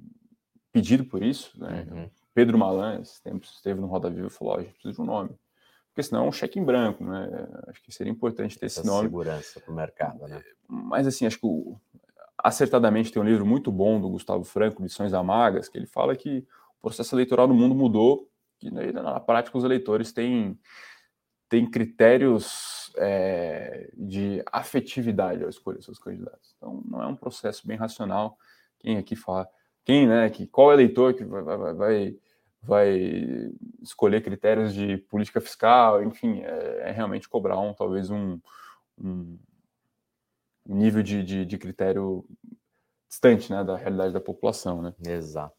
pedido 0.71 1.05
por 1.05 1.23
isso. 1.23 1.51
Né? 1.59 1.87
Uhum. 1.91 2.09
Pedro 2.33 2.57
Malan, 2.57 3.01
esse 3.01 3.21
tempo, 3.21 3.45
esteve 3.45 3.79
no 3.79 3.87
Roda 3.87 4.09
Viva 4.09 4.27
e 4.27 4.31
falou: 4.31 4.55
oh, 4.55 4.57
a 4.57 4.61
gente 4.61 4.73
precisa 4.73 4.93
de 4.93 5.01
um 5.01 5.05
nome. 5.05 5.29
Porque 5.87 6.03
senão 6.03 6.25
é 6.25 6.27
um 6.27 6.31
cheque 6.31 6.59
em 6.59 6.63
branco, 6.63 7.03
né? 7.03 7.27
Acho 7.67 7.81
que 7.81 7.91
seria 7.91 8.11
importante 8.11 8.59
ter 8.59 8.67
Essa 8.67 8.81
esse 8.81 8.87
nome. 8.87 9.07
segurança 9.07 9.59
para 9.59 9.71
o 9.71 9.75
mercado, 9.75 10.27
né? 10.27 10.43
Mas 10.67 11.07
assim, 11.07 11.25
acho 11.25 11.39
que 11.39 11.47
o, 11.47 11.75
acertadamente 12.37 13.11
tem 13.11 13.21
um 13.21 13.25
livro 13.25 13.45
muito 13.45 13.71
bom 13.71 13.99
do 13.99 14.09
Gustavo 14.09 14.43
Franco, 14.43 14.83
Lições 14.83 15.13
Amargas, 15.13 15.67
que 15.67 15.77
ele 15.77 15.87
fala 15.87 16.15
que 16.15 16.45
o 16.77 16.81
processo 16.83 17.15
eleitoral 17.15 17.47
no 17.47 17.55
mundo 17.55 17.73
mudou, 17.73 18.29
que 18.59 18.69
na 18.69 19.19
prática 19.19 19.57
os 19.57 19.63
eleitores 19.63 20.11
têm, 20.11 20.59
têm 21.49 21.69
critérios 21.69 22.76
é, 22.97 23.89
de 23.93 24.43
afetividade 24.51 25.43
ao 25.43 25.49
escolher 25.49 25.81
seus 25.81 25.99
candidatos. 25.99 26.53
Então 26.57 26.81
não 26.85 27.01
é 27.01 27.07
um 27.07 27.15
processo 27.15 27.67
bem 27.67 27.77
racional. 27.77 28.37
Quem 28.79 28.97
aqui 28.97 29.15
fala, 29.15 29.47
quem, 29.83 30.07
né, 30.07 30.29
que 30.29 30.45
qual 30.47 30.73
eleitor 30.73 31.13
que 31.13 31.23
vai, 31.23 31.41
vai, 31.43 31.73
vai, 31.73 32.15
vai 32.61 32.99
escolher 33.81 34.21
critérios 34.21 34.73
de 34.73 34.97
política 34.97 35.39
fiscal, 35.39 36.03
enfim, 36.03 36.41
é, 36.41 36.89
é 36.89 36.91
realmente 36.91 37.29
cobrar 37.29 37.59
um 37.59 37.73
talvez 37.73 38.09
um, 38.09 38.39
um 38.99 39.37
nível 40.65 41.01
de, 41.01 41.23
de, 41.23 41.45
de, 41.45 41.57
critério 41.57 42.25
distante 43.07 43.51
né, 43.51 43.63
da 43.63 43.77
realidade 43.77 44.13
da 44.13 44.19
população. 44.19 44.81
Né? 44.81 44.93
Exato. 45.05 45.55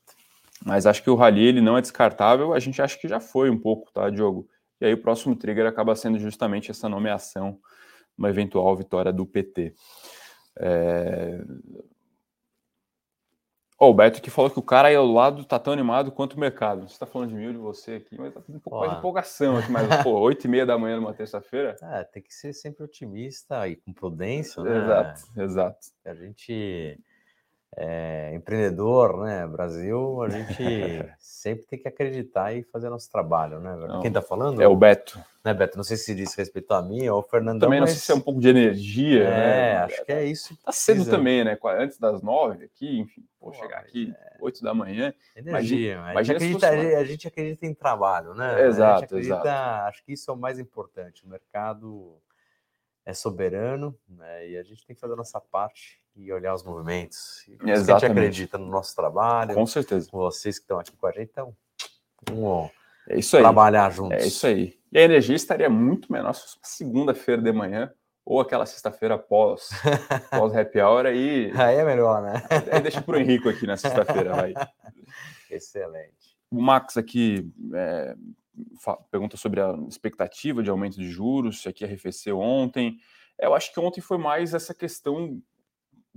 Mas 0.64 0.86
acho 0.86 1.02
que 1.02 1.10
o 1.10 1.14
rally 1.14 1.46
ele 1.46 1.60
não 1.60 1.78
é 1.78 1.80
descartável, 1.80 2.52
a 2.52 2.58
gente 2.58 2.82
acha 2.82 2.98
que 2.98 3.08
já 3.08 3.20
foi 3.20 3.48
um 3.48 3.58
pouco, 3.58 3.90
tá, 3.92 4.10
Diogo? 4.10 4.48
E 4.80 4.86
aí 4.86 4.94
o 4.94 5.02
próximo 5.02 5.34
trigger 5.34 5.66
acaba 5.66 5.96
sendo 5.96 6.18
justamente 6.18 6.70
essa 6.70 6.88
nomeação, 6.88 7.58
uma 8.16 8.30
eventual 8.30 8.76
vitória 8.76 9.12
do 9.12 9.26
PT. 9.26 9.74
É... 10.58 11.42
Oh, 13.80 13.90
o 13.90 13.94
Beto 13.94 14.20
que 14.20 14.28
falou 14.28 14.50
que 14.50 14.58
o 14.58 14.62
cara 14.62 14.88
aí 14.88 14.96
ao 14.96 15.06
lado 15.06 15.44
tá 15.44 15.56
tão 15.56 15.72
animado 15.72 16.10
quanto 16.10 16.34
o 16.34 16.40
mercado. 16.40 16.88
Você 16.88 16.94
está 16.94 17.06
falando 17.06 17.28
de 17.28 17.36
mim 17.36 17.52
de 17.52 17.58
você 17.58 17.94
aqui, 17.94 18.18
mas 18.18 18.34
tá 18.34 18.40
um 18.48 18.58
pouco 18.58 18.80
mais 18.80 18.90
de 18.90 18.98
empolgação 18.98 19.56
aqui, 19.56 19.70
mas, 19.70 20.02
pô, 20.02 20.18
oito 20.18 20.46
e 20.46 20.48
meia 20.48 20.66
da 20.66 20.76
manhã 20.76 20.96
numa 20.96 21.14
terça-feira. 21.14 21.76
É, 21.80 22.02
tem 22.02 22.20
que 22.20 22.34
ser 22.34 22.52
sempre 22.52 22.82
otimista 22.82 23.68
e 23.68 23.76
com 23.76 23.92
prudência, 23.92 24.64
né? 24.64 24.78
Exato, 24.78 25.20
exato. 25.36 25.86
A 26.04 26.14
gente 26.14 26.98
é, 27.76 28.32
empreendedor, 28.34 29.24
né? 29.24 29.46
Brasil, 29.46 30.22
a 30.22 30.28
gente 30.28 31.04
sempre 31.18 31.66
tem 31.66 31.78
que 31.78 31.88
acreditar 31.88 32.52
e 32.52 32.62
fazer 32.62 32.88
nosso 32.88 33.10
trabalho, 33.10 33.60
né? 33.60 33.76
Não, 33.76 34.00
Quem 34.00 34.10
tá 34.10 34.22
falando? 34.22 34.60
É 34.62 34.66
o 34.66 34.76
Beto. 34.76 35.20
Né, 35.44 35.54
Beto? 35.54 35.76
Não 35.76 35.84
sei 35.84 35.96
se 35.96 36.14
diz 36.14 36.34
respeito 36.34 36.72
a 36.72 36.82
mim 36.82 37.08
ou 37.08 37.16
ao 37.16 37.22
Fernandão. 37.22 37.68
Também 37.68 37.80
não 37.80 37.86
mas... 37.86 37.96
sei 37.96 38.00
se 38.00 38.12
é 38.12 38.14
um 38.14 38.20
pouco 38.20 38.40
de 38.40 38.48
energia. 38.48 39.24
É, 39.24 39.28
né? 39.28 39.76
acho 39.84 40.04
que 40.04 40.12
é 40.12 40.24
isso. 40.24 40.56
Tá 40.64 40.72
cedo 40.72 41.04
também, 41.08 41.44
né? 41.44 41.58
Antes 41.78 41.98
das 41.98 42.22
nove 42.22 42.64
aqui, 42.64 43.00
enfim, 43.00 43.24
vou 43.40 43.52
chegar 43.52 43.78
aqui 43.78 44.12
é... 44.16 44.36
oito 44.40 44.62
da 44.62 44.74
manhã. 44.74 45.12
Energia, 45.36 45.94
imagina, 45.94 46.18
a, 46.18 46.22
gente 46.22 46.36
acredita, 46.36 46.68
a 46.98 47.04
gente 47.04 47.28
acredita 47.28 47.66
em 47.66 47.74
trabalho, 47.74 48.34
né? 48.34 48.66
Exato, 48.66 49.04
acredita, 49.04 49.34
exato. 49.34 49.88
Acho 49.88 50.04
que 50.04 50.12
isso 50.12 50.30
é 50.30 50.34
o 50.34 50.36
mais 50.36 50.58
importante. 50.58 51.24
O 51.24 51.28
mercado 51.28 52.16
é 53.04 53.14
soberano, 53.14 53.96
né? 54.08 54.48
E 54.48 54.58
a 54.58 54.62
gente 54.62 54.84
tem 54.86 54.96
que 54.96 55.00
fazer 55.00 55.14
a 55.14 55.16
nossa 55.16 55.40
parte 55.40 56.00
e 56.18 56.32
olhar 56.32 56.54
os 56.54 56.64
movimentos. 56.64 57.46
E 57.62 57.70
a 57.70 57.76
gente 57.76 58.04
acredita 58.04 58.58
no 58.58 58.66
nosso 58.66 58.94
trabalho. 58.94 59.54
Com 59.54 59.66
certeza. 59.66 60.10
Com 60.10 60.18
vocês 60.18 60.58
que 60.58 60.64
estão 60.64 60.80
aqui 60.80 60.92
com 60.96 61.06
a 61.06 61.12
gente, 61.12 61.30
então 61.30 61.54
vamos 62.28 62.70
é 63.08 63.18
isso 63.18 63.36
aí. 63.36 63.42
trabalhar 63.42 63.90
juntos. 63.90 64.22
É 64.22 64.26
isso 64.26 64.46
aí. 64.46 64.78
E 64.92 64.98
a 64.98 65.02
energia 65.02 65.36
estaria 65.36 65.70
muito 65.70 66.12
menor 66.12 66.34
se 66.34 66.42
fosse 66.42 66.58
segunda-feira 66.62 67.40
de 67.40 67.52
manhã 67.52 67.92
ou 68.24 68.40
aquela 68.40 68.66
sexta-feira 68.66 69.16
pós, 69.16 69.70
pós 70.30 70.54
happy 70.54 70.80
hour 70.80 71.06
aí. 71.06 71.50
Aí 71.54 71.76
é 71.76 71.84
melhor, 71.84 72.20
né? 72.20 72.42
Aí 72.70 72.80
deixa 72.82 73.00
para 73.00 73.16
o 73.16 73.18
Henrico 73.18 73.48
aqui 73.48 73.66
na 73.66 73.76
sexta-feira, 73.76 74.34
vai. 74.34 74.52
Excelente. 75.50 76.36
O 76.50 76.60
Max 76.60 76.98
aqui 76.98 77.50
é, 77.72 78.14
pergunta 79.10 79.36
sobre 79.36 79.60
a 79.60 79.72
expectativa 79.88 80.62
de 80.62 80.68
aumento 80.68 80.98
de 80.98 81.10
juros, 81.10 81.62
se 81.62 81.68
aqui 81.68 81.84
arrefeceu 81.84 82.38
ontem. 82.38 82.98
Eu 83.38 83.54
acho 83.54 83.72
que 83.72 83.80
ontem 83.80 84.00
foi 84.00 84.18
mais 84.18 84.52
essa 84.52 84.74
questão 84.74 85.40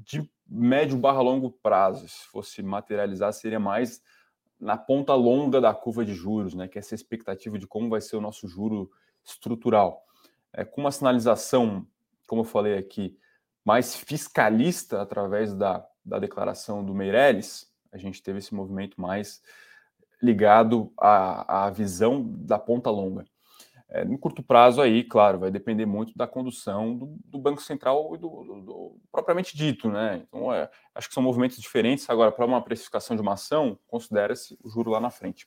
de 0.06 0.30
médio 0.48 0.98
barra 0.98 1.22
longo 1.22 1.52
prazo, 1.52 2.08
se 2.08 2.26
fosse 2.28 2.62
materializar, 2.62 3.32
seria 3.34 3.60
mais 3.60 4.02
na 4.60 4.78
ponta 4.78 5.16
longa 5.16 5.60
da 5.60 5.74
curva 5.74 6.06
de 6.06 6.14
juros, 6.14 6.54
né? 6.54 6.68
Que 6.68 6.78
é 6.78 6.82
essa 6.82 6.94
expectativa 6.94 7.58
de 7.58 7.66
como 7.66 7.90
vai 7.90 8.02
ser 8.02 8.16
o 8.16 8.22
nosso 8.22 8.48
juro 8.48 8.92
estrutural. 9.24 10.04
É, 10.54 10.64
com 10.64 10.82
uma 10.82 10.92
sinalização, 10.92 11.88
como 12.28 12.42
eu 12.42 12.46
falei 12.46 12.78
aqui, 12.78 13.18
mais 13.66 13.96
fiscalista 13.96 15.02
através 15.02 15.54
da, 15.54 15.86
da 16.04 16.20
declaração 16.20 16.84
do 16.84 16.94
Meirelles, 16.94 17.72
a 17.92 17.98
gente 17.98 18.22
teve 18.22 18.40
esse 18.40 18.54
movimento 18.54 19.00
mais 19.00 19.42
ligado 20.22 20.94
à, 21.00 21.66
à 21.66 21.70
visão 21.70 22.24
da 22.24 22.60
ponta 22.60 22.90
longa. 22.90 23.26
É, 23.94 24.06
no 24.06 24.18
curto 24.18 24.42
prazo 24.42 24.82
aí, 24.82 25.04
claro, 25.04 25.40
vai 25.40 25.52
depender 25.52 25.86
muito 25.86 26.18
da 26.18 26.26
condução 26.26 26.96
do, 26.96 27.18
do 27.26 27.38
Banco 27.38 27.62
Central 27.62 28.16
e 28.16 28.18
do, 28.18 28.30
do, 28.30 28.62
do, 28.62 28.98
propriamente 29.12 29.56
dito, 29.56 29.90
né? 29.90 30.24
Então, 30.26 30.54
é, 30.54 30.70
acho 30.96 31.10
que 31.10 31.14
são 31.14 31.22
movimentos 31.22 31.58
diferentes. 31.58 32.10
Agora, 32.10 32.32
para 32.32 32.46
uma 32.46 32.64
precificação 32.64 33.18
de 33.18 33.22
uma 33.22 33.34
ação, 33.34 33.78
considera-se 33.88 34.58
o 34.64 34.70
juro 34.70 34.92
lá 34.92 35.02
na 35.02 35.10
frente. 35.10 35.46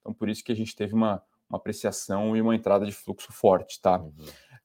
Então, 0.00 0.12
por 0.12 0.28
isso 0.28 0.42
que 0.42 0.50
a 0.50 0.56
gente 0.56 0.74
teve 0.74 0.92
uma, 0.92 1.22
uma 1.48 1.56
apreciação 1.56 2.36
e 2.36 2.42
uma 2.42 2.56
entrada 2.56 2.84
de 2.84 2.90
fluxo 2.90 3.32
forte, 3.32 3.80
tá? 3.80 4.00
Uhum. 4.00 4.12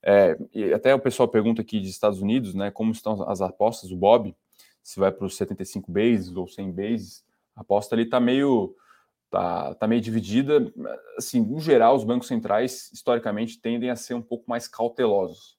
É, 0.01 0.35
e 0.51 0.73
até 0.73 0.95
o 0.95 0.99
pessoal 0.99 1.27
pergunta 1.27 1.61
aqui 1.61 1.79
dos 1.79 1.89
Estados 1.89 2.21
Unidos, 2.23 2.55
né? 2.55 2.71
Como 2.71 2.91
estão 2.91 3.29
as 3.29 3.41
apostas, 3.41 3.91
o 3.91 3.95
Bob, 3.95 4.35
se 4.81 4.99
vai 4.99 5.11
para 5.11 5.27
os 5.27 5.37
75 5.37 5.91
bases 5.91 6.35
ou 6.35 6.47
100 6.47 6.71
bases, 6.71 7.23
a 7.55 7.61
aposta 7.61 7.93
ali 7.93 8.05
está 8.05 8.19
meio 8.19 8.75
tá, 9.29 9.73
tá 9.75 9.87
meio 9.87 10.01
dividida. 10.01 10.71
Assim, 11.17 11.41
no 11.41 11.59
geral, 11.59 11.95
os 11.95 12.03
bancos 12.03 12.27
centrais, 12.27 12.91
historicamente, 12.91 13.59
tendem 13.59 13.89
a 13.89 13.95
ser 13.95 14.13
um 14.13 14.21
pouco 14.21 14.45
mais 14.49 14.67
cautelosos. 14.67 15.57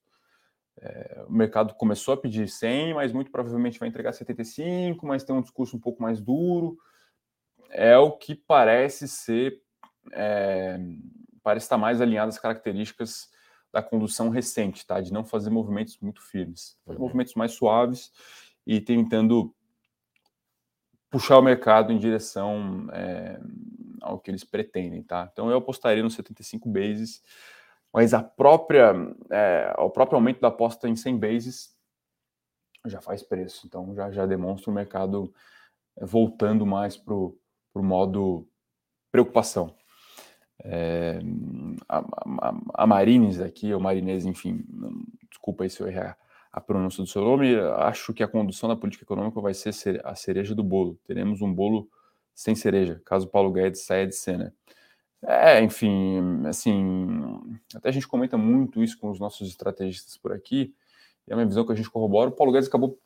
É, 0.81 1.25
o 1.29 1.33
mercado 1.33 1.75
começou 1.75 2.15
a 2.15 2.17
pedir 2.17 2.49
100, 2.49 2.95
mas 2.95 3.13
muito 3.13 3.31
provavelmente 3.31 3.79
vai 3.79 3.89
entregar 3.89 4.13
75, 4.13 5.07
mas 5.07 5.25
tem 5.25 5.35
um 5.35 5.43
discurso 5.43 5.77
um 5.77 5.81
pouco 5.81 6.03
mais 6.03 6.21
duro. 6.21 6.79
É 7.71 7.97
o 7.99 8.13
que 8.13 8.35
parece 8.35 9.07
ser, 9.07 9.61
é, 10.13 10.79
parece 11.43 11.67
estar 11.67 11.79
mais 11.79 12.01
alinhado 12.01 12.31
às 12.31 12.39
características 12.39 13.29
da 13.73 13.83
condução 13.83 14.31
recente, 14.31 14.87
tá? 14.87 15.01
De 15.01 15.13
não 15.13 15.25
fazer 15.25 15.51
movimentos 15.51 15.99
muito 16.01 16.23
firmes, 16.23 16.77
fazer 16.85 16.99
uhum. 16.99 17.05
movimentos 17.05 17.35
mais 17.35 17.53
suaves 17.53 18.11
e 18.67 18.81
tentando 18.81 19.55
puxar 21.11 21.39
o 21.39 21.43
mercado 21.43 21.93
em 21.93 21.99
direção 21.99 22.89
é, 22.93 23.39
ao 24.01 24.19
que 24.19 24.31
eles 24.31 24.45
pretendem, 24.45 25.03
tá? 25.03 25.29
Então 25.31 25.51
eu 25.51 25.59
apostaria 25.59 26.03
no 26.03 26.11
75 26.11 26.69
bases, 26.69 27.23
mas 27.93 28.15
a 28.15 28.23
própria, 28.23 28.95
é, 29.31 29.75
o 29.79 29.91
próprio 29.91 30.17
aumento 30.17 30.41
da 30.41 30.49
aposta 30.49 30.89
em 30.89 30.95
100 30.95 31.19
bases 31.19 31.77
já 32.87 33.01
faz 33.01 33.23
preço, 33.23 33.67
então 33.67 33.95
já, 33.95 34.11
já 34.11 34.25
demonstra 34.25 34.71
o 34.71 34.75
mercado 34.75 35.35
voltando 36.01 36.65
mais 36.65 36.97
para 36.97 37.13
o 37.15 37.37
modo 37.75 38.49
preocupação. 39.11 39.75
É, 40.63 41.19
a, 41.89 41.99
a, 41.99 42.55
a 42.75 42.87
Marines 42.87 43.41
aqui, 43.41 43.73
ou 43.75 43.81
Marinese, 43.81 44.29
enfim, 44.29 44.65
desculpa 45.29 45.65
aí 45.65 45.71
se 45.71 45.81
eu 45.81 45.89
errar 45.89 46.17
a 46.53 46.61
pronúncia 46.61 47.03
do 47.03 47.09
seu 47.09 47.23
nome, 47.23 47.55
acho 47.79 48.13
que 48.13 48.23
a 48.23 48.29
condução 48.29 48.69
da 48.69 48.77
política 48.77 49.05
econômica 49.05 49.41
vai 49.41 49.55
ser 49.55 49.73
a 50.05 50.15
cereja 50.15 50.55
do 50.55 50.65
bolo. 50.65 50.99
Teremos 51.05 51.41
um 51.41 51.53
bolo 51.53 51.89
sem 52.35 52.55
cereja, 52.55 53.01
caso 53.05 53.29
Paulo 53.29 53.53
Guedes 53.53 53.85
saia 53.85 54.07
de 54.07 54.15
cena. 54.17 54.53
É, 55.23 55.61
enfim, 55.63 56.47
assim, 56.47 57.17
até 57.75 57.91
a 57.91 57.93
gente 57.93 58.09
comenta 58.09 58.39
muito 58.39 58.83
isso 58.83 58.99
com 58.99 59.11
os 59.11 59.21
nossos 59.21 59.49
estrategistas 59.49 60.17
por 60.17 60.33
aqui, 60.33 60.75
e 61.29 61.33
a 61.33 61.37
minha 61.37 61.47
visão 61.47 61.65
que 61.65 61.73
a 61.73 61.75
gente 61.75 61.91
corrobora, 61.91 62.31
o 62.31 62.33
Paulo 62.33 62.53
Guedes 62.53 62.69
acabou, 62.69 62.99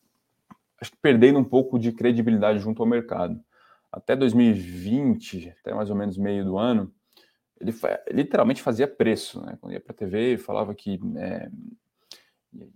acho 0.81 0.93
que 0.93 0.97
perdendo 0.99 1.39
um 1.39 1.45
pouco 1.45 1.79
de 1.79 1.93
credibilidade 1.93 2.61
junto 2.61 2.83
ao 2.83 2.89
mercado. 2.89 3.39
Até 3.91 4.17
2020, 4.17 5.55
até 5.61 5.75
mais 5.75 5.91
ou 5.91 5.97
menos 5.97 6.17
meio 6.17 6.45
do 6.45 6.57
ano, 6.57 6.93
ele 7.61 7.73
literalmente 8.11 8.63
fazia 8.63 8.87
preço, 8.89 9.45
né? 9.45 9.57
Quando 9.61 9.73
ia 9.73 9.81
para 9.81 9.93
a 9.93 9.97
TV, 9.97 10.37
falava 10.39 10.75
que 10.75 11.01
é, 11.17 11.49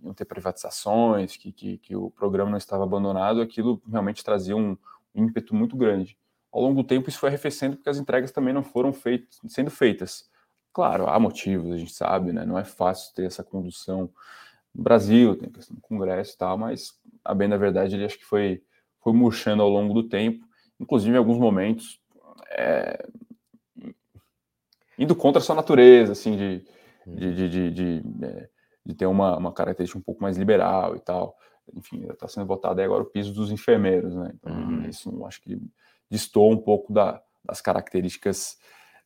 iam 0.01 0.13
ter 0.13 0.25
privatizações, 0.25 1.37
que, 1.37 1.51
que, 1.51 1.77
que, 1.77 1.95
o 1.95 2.09
programa 2.09 2.51
não 2.51 2.57
estava 2.57 2.83
abandonado, 2.83 3.41
aquilo 3.41 3.81
realmente 3.89 4.23
trazia 4.23 4.55
um, 4.55 4.77
ímpeto 5.13 5.55
muito 5.55 5.75
grande. 5.75 6.17
Ao 6.51 6.61
longo 6.61 6.81
do 6.81 6.87
tempo, 6.87 7.09
isso 7.09 7.19
foi 7.19 7.29
arrefecendo 7.29 7.75
porque 7.75 7.89
as 7.89 7.97
entregas 7.97 8.31
também 8.31 8.53
não 8.53 8.63
foram 8.63 8.91
feitas, 8.91 9.39
sendo 9.47 9.69
feitas. 9.69 10.29
Claro, 10.73 11.07
há 11.07 11.19
motivos, 11.19 11.71
a 11.71 11.77
gente 11.77 11.93
sabe, 11.93 12.31
né? 12.31 12.45
não 12.45 12.57
é 12.57 12.63
fácil 12.63 13.13
ter 13.13 13.25
essa 13.25 13.43
condução 13.43 14.09
no 14.73 14.83
Brasil, 14.83 15.35
tem 15.35 15.49
questão 15.49 15.75
do 15.75 15.81
Congresso 15.81 16.35
e 16.35 16.37
tal, 16.37 16.57
mas, 16.57 16.93
a 17.23 17.33
bem 17.33 17.49
da 17.49 17.57
verdade, 17.57 17.95
ele 17.95 18.05
acho 18.05 18.17
que 18.17 18.25
foi, 18.25 18.63
foi 18.99 19.13
murchando 19.13 19.61
ao 19.61 19.69
longo 19.69 19.93
do 19.93 20.07
tempo, 20.07 20.45
inclusive 20.79 21.13
em 21.13 21.17
alguns 21.17 21.37
momentos, 21.37 21.99
é, 22.51 23.07
indo 24.97 25.15
contra 25.15 25.39
a 25.39 25.43
sua 25.43 25.55
natureza, 25.55 26.11
assim, 26.11 26.37
de, 26.37 26.65
de, 27.07 27.49
de, 27.49 27.71
de 27.71 28.25
é, 28.25 28.49
de 28.89 28.95
ter 28.95 29.05
uma, 29.05 29.37
uma 29.37 29.53
característica 29.53 29.99
um 29.99 30.03
pouco 30.03 30.21
mais 30.21 30.35
liberal 30.35 30.95
e 30.95 30.99
tal. 30.99 31.37
Enfim, 31.75 32.07
está 32.09 32.27
sendo 32.27 32.47
votado 32.47 32.81
agora 32.81 33.03
o 33.03 33.05
piso 33.05 33.31
dos 33.31 33.51
enfermeiros, 33.51 34.15
né? 34.15 34.31
Então, 34.33 34.51
uhum. 34.51 34.89
isso 34.89 35.25
acho 35.25 35.39
que 35.41 35.61
distou 36.09 36.51
um 36.51 36.57
pouco 36.57 36.91
da, 36.91 37.21
das 37.45 37.61
características 37.61 38.57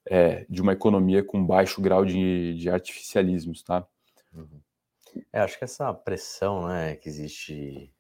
é, 0.06 0.46
de 0.50 0.62
uma 0.62 0.72
economia 0.72 1.22
com 1.22 1.46
baixo 1.46 1.82
grau 1.82 2.06
de, 2.06 2.56
de 2.56 2.70
artificialismos, 2.70 3.62
tá? 3.62 3.86
Uhum. 4.34 4.62
É, 5.32 5.42
acho 5.42 5.58
que 5.58 5.66
essa 5.66 5.94
pressão, 5.94 6.68
né, 6.68 6.96
que 6.96 7.10
existe 7.10 7.94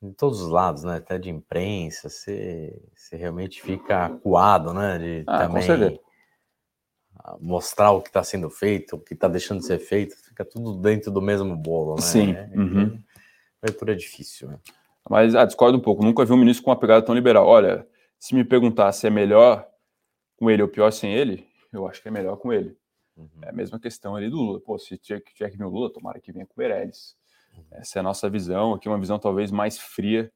em 0.00 0.12
todos 0.12 0.40
os 0.40 0.48
lados, 0.48 0.84
né, 0.84 0.96
até 0.96 1.18
de 1.18 1.28
imprensa, 1.28 2.08
você, 2.08 2.80
você 2.94 3.16
realmente 3.16 3.60
fica 3.60 4.06
acuado, 4.06 4.72
né, 4.72 4.98
de 4.98 5.24
ah, 5.26 5.46
também 5.46 6.00
mostrar 7.40 7.92
o 7.92 8.00
que 8.00 8.08
está 8.08 8.22
sendo 8.22 8.48
feito, 8.48 8.96
o 8.96 9.00
que 9.00 9.14
está 9.14 9.28
deixando 9.28 9.60
de 9.60 9.66
ser 9.66 9.78
feito, 9.78 10.16
fica 10.16 10.44
tudo 10.44 10.74
dentro 10.74 11.10
do 11.10 11.20
mesmo 11.20 11.56
bolo, 11.56 11.96
né? 11.96 12.02
Sim. 12.02 12.32
É, 12.32 12.50
uhum. 12.54 13.02
Leitura 13.62 13.92
é 13.92 13.96
difícil, 13.96 14.48
né? 14.48 14.58
Mas 15.08 15.34
ah, 15.34 15.44
discordo 15.44 15.78
um 15.78 15.80
pouco. 15.80 16.04
Nunca 16.04 16.24
vi 16.24 16.32
um 16.32 16.36
ministro 16.36 16.64
com 16.64 16.70
uma 16.70 16.78
pegada 16.78 17.04
tão 17.04 17.14
liberal. 17.14 17.46
Olha, 17.46 17.86
se 18.18 18.34
me 18.34 18.44
perguntar 18.44 18.92
se 18.92 19.06
é 19.06 19.10
melhor 19.10 19.66
com 20.36 20.50
ele 20.50 20.62
ou 20.62 20.68
pior 20.68 20.90
sem 20.90 21.12
ele, 21.14 21.46
eu 21.72 21.86
acho 21.88 22.02
que 22.02 22.08
é 22.08 22.10
melhor 22.10 22.36
com 22.36 22.52
ele. 22.52 22.76
Uhum. 23.16 23.28
É 23.42 23.48
a 23.48 23.52
mesma 23.52 23.80
questão 23.80 24.14
ali 24.14 24.28
do 24.28 24.36
Lula. 24.36 24.60
Pô, 24.60 24.78
se 24.78 24.96
tiver, 24.98 25.20
tiver 25.20 25.50
que 25.50 25.56
vir 25.56 25.64
o 25.64 25.70
Lula, 25.70 25.92
tomara 25.92 26.20
que 26.20 26.30
venha 26.30 26.46
com 26.46 26.54
o 26.56 26.58
Meirelles. 26.58 27.16
Uhum. 27.56 27.64
Essa 27.72 27.98
é 27.98 28.00
a 28.00 28.02
nossa 28.02 28.28
visão. 28.28 28.74
Aqui 28.74 28.88
uma 28.88 28.98
visão 28.98 29.18
talvez 29.18 29.50
mais 29.50 29.78
fria 29.78 30.30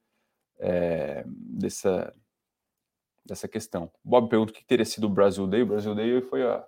é, 0.58 1.24
dessa, 1.26 2.12
dessa 3.24 3.46
questão. 3.46 3.90
Bob 4.02 4.28
pergunta 4.28 4.52
o 4.52 4.54
que 4.54 4.64
teria 4.64 4.84
sido 4.84 5.04
o 5.04 5.10
Brasil 5.10 5.46
Day. 5.46 5.62
O 5.62 5.66
Brasil 5.66 5.94
Day 5.94 6.20
foi 6.22 6.42
a, 6.42 6.64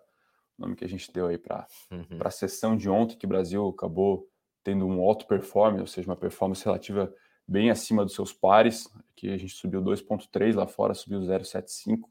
nome 0.58 0.76
que 0.76 0.84
a 0.84 0.88
gente 0.88 1.12
deu 1.12 1.26
aí 1.26 1.38
para 1.38 1.66
uhum. 1.90 2.18
a 2.20 2.30
sessão 2.30 2.76
de 2.76 2.88
ontem, 2.88 3.16
que 3.16 3.26
o 3.26 3.28
Brasil 3.28 3.68
acabou 3.68 4.28
tendo 4.62 4.86
um 4.86 5.00
alto 5.02 5.26
performance, 5.26 5.80
ou 5.80 5.86
seja, 5.86 6.08
uma 6.08 6.16
performance 6.16 6.64
relativa 6.64 7.12
bem 7.46 7.70
acima 7.70 8.04
dos 8.04 8.14
seus 8.14 8.32
pares. 8.32 8.88
Aqui 9.12 9.28
a 9.30 9.36
gente 9.36 9.54
subiu 9.54 9.82
2,3, 9.82 10.54
lá 10.54 10.66
fora 10.66 10.94
subiu 10.94 11.20
0,75 11.20 12.08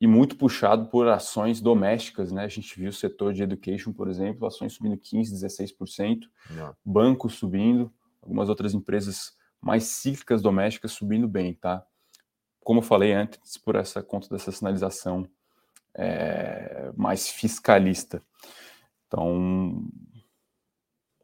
e 0.00 0.06
muito 0.06 0.36
puxado 0.36 0.86
por 0.88 1.06
ações 1.08 1.60
domésticas, 1.60 2.32
né? 2.32 2.44
A 2.44 2.48
gente 2.48 2.74
viu 2.78 2.88
o 2.88 2.92
setor 2.92 3.34
de 3.34 3.42
education, 3.42 3.92
por 3.92 4.08
exemplo, 4.08 4.46
ações 4.46 4.72
subindo 4.72 4.96
15, 4.96 5.34
16%, 5.34 6.20
Não. 6.50 6.74
bancos 6.82 7.34
subindo, 7.34 7.92
algumas 8.22 8.48
outras 8.48 8.72
empresas 8.72 9.36
mais 9.60 9.84
cíclicas 9.84 10.40
domésticas 10.40 10.92
subindo 10.92 11.28
bem, 11.28 11.52
tá? 11.52 11.84
Como 12.60 12.78
eu 12.78 12.82
falei 12.82 13.12
antes, 13.12 13.58
por 13.58 13.76
essa 13.76 14.02
conta 14.02 14.28
dessa 14.30 14.50
sinalização 14.50 15.28
é, 15.94 16.92
mais 16.96 17.28
fiscalista. 17.28 18.22
Então, 19.06 19.84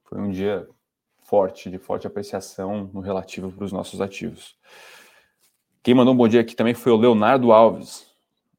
foi 0.04 0.20
um 0.20 0.30
dia 0.30 0.68
forte, 1.24 1.70
de 1.70 1.78
forte 1.78 2.06
apreciação 2.06 2.90
no 2.92 3.00
relativo 3.00 3.50
para 3.50 3.64
os 3.64 3.72
nossos 3.72 4.00
ativos. 4.00 4.56
Quem 5.82 5.94
mandou 5.94 6.14
um 6.14 6.16
bom 6.16 6.28
dia 6.28 6.40
aqui 6.40 6.54
também 6.54 6.74
foi 6.74 6.92
o 6.92 6.96
Leonardo 6.96 7.52
Alves 7.52 8.06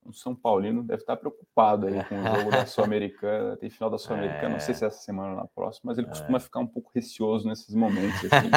o 0.08 0.14
São 0.14 0.34
Paulino 0.34 0.84
deve 0.84 1.02
estar 1.02 1.18
preocupado 1.18 1.88
aí 1.88 2.04
com 2.06 2.16
o 2.16 2.24
jogo 2.24 2.50
da 2.50 2.66
Sul-Americana, 2.66 3.58
tem 3.58 3.70
final 3.70 3.90
da 3.90 3.98
Sul-Americana, 3.98 4.46
é. 4.46 4.54
não 4.54 4.60
sei 4.60 4.74
se 4.74 4.84
é 4.84 4.88
essa 4.88 5.00
semana 5.00 5.32
ou 5.32 5.36
na 5.36 5.46
próxima, 5.46 5.92
mas 5.92 5.98
ele 5.98 6.08
costuma 6.08 6.38
é. 6.38 6.40
ficar 6.40 6.60
um 6.60 6.68
pouco 6.68 6.90
receoso 6.96 7.48
nesses 7.48 7.76
momentos. 7.76 8.18
Assim. 8.32 8.50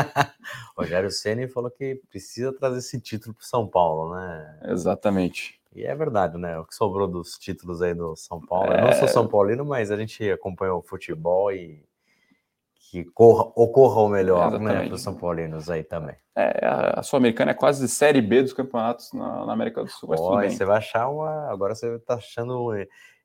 Rogério 0.77 1.11
Ceni 1.11 1.49
falou 1.49 1.71
que 1.71 2.01
precisa 2.09 2.53
trazer 2.53 2.79
esse 2.79 3.01
título 3.01 3.35
para 3.35 3.43
o 3.43 3.47
São 3.47 3.67
Paulo, 3.67 4.15
né? 4.15 4.61
Exatamente. 4.67 5.60
E 5.75 5.85
é 5.85 5.95
verdade, 5.95 6.37
né? 6.37 6.59
O 6.59 6.65
que 6.65 6.75
sobrou 6.75 7.07
dos 7.07 7.39
títulos 7.39 7.81
aí 7.81 7.95
do 7.95 8.17
São 8.17 8.41
Paulo. 8.41 8.73
É... 8.73 8.81
Eu 8.81 8.87
não 8.87 8.93
sou 8.93 9.09
São 9.09 9.27
Paulino, 9.27 9.65
mas 9.65 9.91
a 9.91 9.97
gente 9.97 10.29
acompanhou 10.31 10.79
o 10.79 10.83
futebol 10.83 11.53
e 11.53 11.85
que 12.91 13.05
corra, 13.05 13.53
ocorra 13.55 14.03
o 14.03 14.09
melhor 14.09 14.59
né, 14.59 14.87
para 14.87 14.95
os 14.95 15.03
São 15.03 15.15
Paulinos 15.15 15.71
aí 15.71 15.85
também. 15.85 16.17
É, 16.35 16.67
a 16.97 17.03
Sul-Americana 17.03 17.53
é 17.53 17.55
quase 17.55 17.87
Série 17.89 18.21
B 18.21 18.43
dos 18.43 18.53
campeonatos 18.53 19.13
na, 19.13 19.47
na 19.47 19.53
América 19.53 19.85
do 19.85 19.91
Sul. 19.91 20.09
Mas 20.09 20.21
oh, 20.21 20.41
você 20.41 20.65
vai 20.65 20.79
achar 20.79 21.09
uma. 21.09 21.49
Agora 21.51 21.75
você 21.75 21.95
está 21.95 22.15
achando 22.15 22.73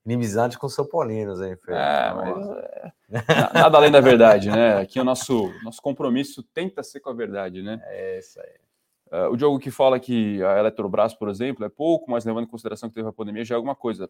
inimizade 0.06 0.60
com 0.60 0.70
São 0.70 0.86
Paulinos, 0.86 1.42
hein, 1.42 1.58
Fê? 1.66 1.74
É, 1.74 2.14
mas, 2.14 2.48
é, 2.48 3.54
nada 3.54 3.78
além 3.78 3.90
da 3.90 4.00
verdade, 4.02 4.52
né? 4.52 4.78
Aqui 4.78 5.00
o 5.00 5.04
nosso, 5.04 5.52
nosso 5.64 5.82
compromisso 5.82 6.44
tenta 6.44 6.84
ser 6.84 7.00
com 7.00 7.10
a 7.10 7.14
verdade, 7.14 7.64
né? 7.64 7.82
É 7.86 8.20
isso 8.20 8.40
aí. 8.40 8.65
Uh, 9.08 9.32
o 9.32 9.38
Diogo 9.38 9.60
que 9.60 9.70
fala 9.70 10.00
que 10.00 10.44
a 10.44 10.58
Eletrobras, 10.60 11.14
por 11.14 11.30
exemplo, 11.30 11.64
é 11.64 11.70
pouco, 11.70 12.10
mas 12.10 12.26
levando 12.26 12.46
em 12.46 12.50
consideração 12.50 12.90
que 12.90 12.96
teve 12.96 13.08
a 13.08 13.14
pandemia, 13.14 13.46
já 13.46 13.56
é 13.56 13.58
alguma 13.58 13.76
coisa. 13.76 14.10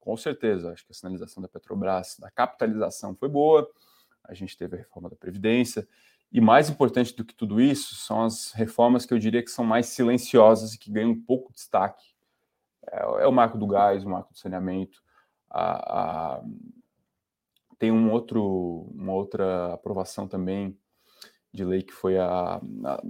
Com 0.00 0.16
certeza, 0.16 0.72
acho 0.72 0.84
que 0.84 0.92
a 0.92 0.94
sinalização 0.94 1.42
da 1.42 1.48
Petrobras, 1.48 2.16
da 2.18 2.30
capitalização 2.30 3.14
foi 3.14 3.28
boa 3.28 3.70
a 4.24 4.34
gente 4.34 4.56
teve 4.56 4.76
a 4.76 4.78
reforma 4.78 5.10
da 5.10 5.16
Previdência, 5.16 5.86
e 6.32 6.40
mais 6.40 6.68
importante 6.68 7.14
do 7.14 7.24
que 7.24 7.34
tudo 7.34 7.60
isso 7.60 7.94
são 7.94 8.24
as 8.24 8.52
reformas 8.52 9.06
que 9.06 9.14
eu 9.14 9.18
diria 9.18 9.42
que 9.42 9.50
são 9.50 9.64
mais 9.64 9.86
silenciosas 9.86 10.74
e 10.74 10.78
que 10.78 10.90
ganham 10.90 11.10
um 11.10 11.22
pouco 11.22 11.50
de 11.50 11.56
destaque. 11.56 12.04
É, 12.90 13.22
é 13.22 13.26
o 13.26 13.32
marco 13.32 13.56
do 13.56 13.66
gás, 13.66 14.02
o 14.02 14.08
marco 14.08 14.32
do 14.32 14.38
saneamento, 14.38 15.02
a, 15.48 16.36
a, 16.38 16.42
tem 17.78 17.92
um 17.92 18.10
outro, 18.10 18.90
uma 18.94 19.12
outra 19.12 19.74
aprovação 19.74 20.26
também 20.26 20.76
de 21.54 21.64
lei 21.64 21.82
que 21.82 21.92
foi 21.92 22.18
a, 22.18 22.60
a, 22.84 23.04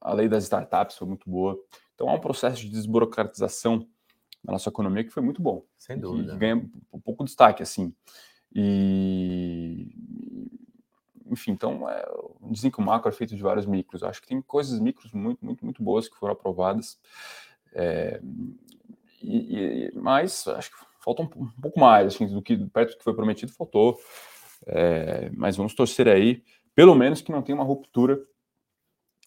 a 0.00 0.14
lei 0.14 0.26
das 0.26 0.44
startups, 0.44 0.96
foi 0.96 1.06
muito 1.06 1.28
boa. 1.28 1.62
Então 1.94 2.08
há 2.08 2.14
um 2.14 2.20
processo 2.20 2.62
de 2.62 2.70
desburocratização 2.70 3.86
na 4.42 4.52
nossa 4.52 4.70
economia 4.70 5.04
que 5.04 5.10
foi 5.10 5.22
muito 5.22 5.42
bom. 5.42 5.62
Sem 5.76 5.98
dúvida. 5.98 6.32
Que, 6.32 6.38
ganha 6.38 6.56
um 6.92 7.00
pouco 7.00 7.22
de 7.22 7.28
destaque, 7.28 7.62
assim. 7.62 7.94
E, 8.54 9.94
enfim, 11.26 11.52
então, 11.52 11.88
é, 11.88 12.04
dizem 12.50 12.70
que 12.70 12.78
o 12.78 12.82
macro 12.82 13.10
é 13.10 13.12
feito 13.12 13.36
de 13.36 13.42
vários 13.42 13.66
micros. 13.66 14.02
Acho 14.02 14.22
que 14.22 14.26
tem 14.26 14.40
coisas 14.40 14.80
micros 14.80 15.12
muito, 15.12 15.44
muito, 15.44 15.64
muito 15.64 15.82
boas 15.82 16.08
que 16.08 16.16
foram 16.16 16.32
aprovadas. 16.32 16.98
É, 17.74 18.20
e, 19.22 19.88
e, 19.88 19.92
mas 19.94 20.48
acho 20.48 20.70
que 20.70 20.76
falta 20.98 21.22
um, 21.22 21.30
um, 21.36 21.60
pouco 21.60 21.78
mais, 21.78 22.14
assim, 22.14 22.26
do 22.26 22.40
que 22.40 22.56
perto 22.56 22.92
do 22.92 22.98
que 22.98 23.04
foi 23.04 23.14
prometido, 23.14 23.52
faltou. 23.52 24.00
É, 24.66 25.30
mas 25.34 25.56
vamos 25.56 25.74
torcer 25.74 26.08
aí, 26.08 26.42
pelo 26.74 26.94
menos 26.94 27.20
que 27.20 27.32
não 27.32 27.42
tenha 27.42 27.56
uma 27.56 27.64
ruptura 27.64 28.20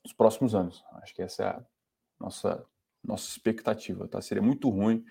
nos 0.03 0.13
próximos 0.13 0.53
anos. 0.53 0.83
Acho 1.01 1.13
que 1.13 1.21
essa 1.21 1.43
é 1.43 1.47
a 1.47 1.63
nossa, 2.19 2.65
nossa 3.03 3.27
expectativa, 3.29 4.07
tá? 4.07 4.21
Seria 4.21 4.41
muito 4.41 4.69
ruim 4.69 5.03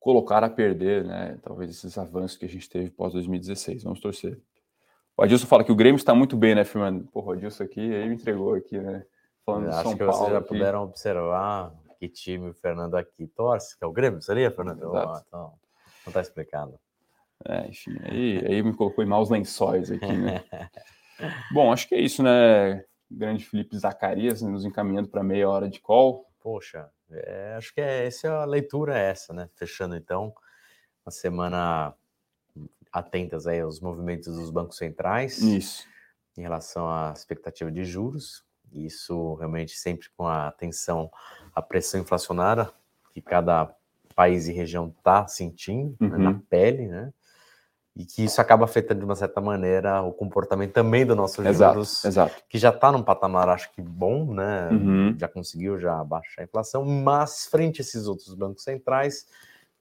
colocar 0.00 0.42
a 0.42 0.50
perder, 0.50 1.04
né? 1.04 1.38
Talvez 1.42 1.70
esses 1.70 1.96
avanços 1.96 2.36
que 2.36 2.44
a 2.44 2.48
gente 2.48 2.68
teve 2.68 2.90
pós 2.90 3.12
2016. 3.12 3.84
Vamos 3.84 4.00
torcer. 4.00 4.40
O 5.16 5.22
Adilson 5.22 5.46
fala 5.46 5.62
que 5.62 5.72
o 5.72 5.76
Grêmio 5.76 5.98
está 5.98 6.14
muito 6.14 6.36
bem, 6.36 6.54
né, 6.54 6.64
Firmando? 6.64 7.04
Porra, 7.08 7.28
o 7.28 7.32
Adilson 7.32 7.64
aqui, 7.64 7.80
aí 7.80 8.08
me 8.08 8.14
entregou 8.14 8.54
aqui, 8.54 8.78
né? 8.78 9.04
Falando 9.44 9.68
acho 9.68 9.82
São 9.82 9.92
que 9.92 9.98
Paulo 9.98 10.12
vocês 10.12 10.30
já 10.30 10.38
aqui. 10.38 10.48
puderam 10.48 10.82
observar 10.84 11.74
que 11.98 12.08
time 12.08 12.48
o 12.48 12.54
Fernando 12.54 12.96
aqui 12.96 13.26
torce, 13.28 13.78
que 13.78 13.84
é 13.84 13.86
o 13.86 13.92
Grêmio, 13.92 14.20
seria, 14.22 14.50
Fernando? 14.50 14.90
Oh, 14.90 15.20
então, 15.26 15.40
não 15.40 16.08
está 16.08 16.20
explicado. 16.20 16.78
É, 17.44 17.68
enfim, 17.68 17.96
aí, 18.04 18.44
aí 18.46 18.62
me 18.62 18.74
colocou 18.74 19.04
em 19.04 19.06
maus 19.06 19.30
lençóis 19.30 19.90
aqui, 19.90 20.12
né? 20.12 20.44
Bom, 21.52 21.72
acho 21.72 21.88
que 21.88 21.94
é 21.94 22.00
isso, 22.00 22.22
né? 22.22 22.84
Grande 23.10 23.44
Felipe 23.44 23.76
Zacarias 23.76 24.42
nos 24.42 24.64
encaminhando 24.64 25.08
para 25.08 25.22
meia 25.22 25.48
hora 25.48 25.68
de 25.68 25.80
call. 25.80 26.26
Poxa, 26.40 26.88
é, 27.10 27.54
acho 27.56 27.74
que 27.74 27.80
é, 27.80 28.06
essa 28.06 28.26
é 28.26 28.30
a 28.30 28.44
leitura 28.44 28.98
é 28.98 29.10
essa, 29.10 29.32
né? 29.32 29.48
Fechando 29.54 29.94
então 29.94 30.32
uma 31.04 31.10
semana 31.10 31.94
atentas 32.92 33.46
aí 33.46 33.60
aos 33.60 33.80
movimentos 33.80 34.36
dos 34.36 34.50
bancos 34.50 34.76
centrais. 34.76 35.38
Isso. 35.38 35.86
Em 36.36 36.42
relação 36.42 36.88
à 36.88 37.12
expectativa 37.14 37.70
de 37.70 37.84
juros. 37.84 38.44
Isso 38.72 39.34
realmente 39.34 39.72
sempre 39.72 40.08
com 40.16 40.26
a 40.26 40.48
atenção 40.48 41.10
à 41.54 41.60
pressão 41.60 42.00
inflacionária 42.00 42.70
que 43.12 43.20
cada 43.20 43.74
país 44.14 44.48
e 44.48 44.52
região 44.52 44.88
está 44.96 45.26
sentindo 45.26 45.96
uhum. 46.00 46.08
né, 46.08 46.18
na 46.18 46.30
uhum. 46.30 46.38
pele, 46.40 46.86
né? 46.86 47.12
E 47.94 48.06
que 48.06 48.24
isso 48.24 48.40
acaba 48.40 48.64
afetando 48.64 49.00
de 49.00 49.04
uma 49.04 49.14
certa 49.14 49.40
maneira 49.40 50.00
o 50.02 50.12
comportamento 50.12 50.72
também 50.72 51.04
do 51.04 51.14
nosso 51.14 51.46
exato, 51.46 51.74
juros, 51.74 52.04
exato. 52.04 52.42
que 52.48 52.58
já 52.58 52.70
está 52.70 52.90
num 52.90 53.02
patamar, 53.02 53.48
acho 53.50 53.70
que 53.72 53.82
bom, 53.82 54.32
né? 54.32 54.68
Uhum. 54.70 55.14
Já 55.18 55.28
conseguiu 55.28 55.78
já 55.78 56.02
baixar 56.02 56.40
a 56.40 56.44
inflação, 56.44 56.84
mas 56.84 57.46
frente 57.46 57.80
a 57.80 57.82
esses 57.82 58.06
outros 58.06 58.34
bancos 58.34 58.64
centrais, 58.64 59.26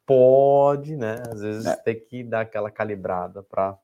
pode, 0.06 0.96
né? 0.98 1.24
Às 1.32 1.42
vezes 1.42 1.66
é. 1.66 1.76
ter 1.78 1.96
que 1.96 2.24
dar 2.24 2.42
aquela 2.42 2.70
calibrada 2.70 3.42
para 3.44 3.78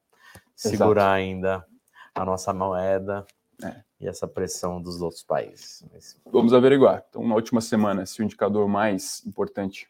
segurar 0.54 1.12
ainda 1.12 1.66
a 2.14 2.26
nossa 2.26 2.54
moeda 2.54 3.26
é. 3.64 3.76
e 4.02 4.08
essa 4.08 4.28
pressão 4.28 4.82
dos 4.82 5.02
outros 5.02 5.24
países. 5.24 5.86
Vamos 6.30 6.54
averiguar. 6.54 7.06
Então, 7.10 7.26
na 7.26 7.36
última 7.36 7.62
semana, 7.62 8.06
se 8.06 8.22
o 8.22 8.26
indicador 8.26 8.68
mais 8.68 9.26
importante 9.26 9.88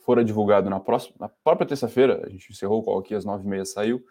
fora 0.00 0.24
divulgado 0.24 0.68
na, 0.68 0.78
próxima, 0.78 1.16
na 1.18 1.28
própria 1.28 1.66
terça-feira, 1.66 2.22
a 2.26 2.28
gente 2.28 2.50
encerrou 2.50 2.80
o 2.80 2.82
call 2.82 2.98
aqui 2.98 3.14
às 3.14 3.24
nove 3.24 3.44
e 3.44 3.48
meia, 3.48 3.64
saiu. 3.64 4.04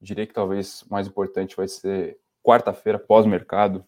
Diria 0.00 0.26
que 0.26 0.34
talvez 0.34 0.84
mais 0.90 1.06
importante 1.06 1.56
vai 1.56 1.68
ser 1.68 2.18
quarta-feira, 2.42 2.98
pós-mercado, 2.98 3.84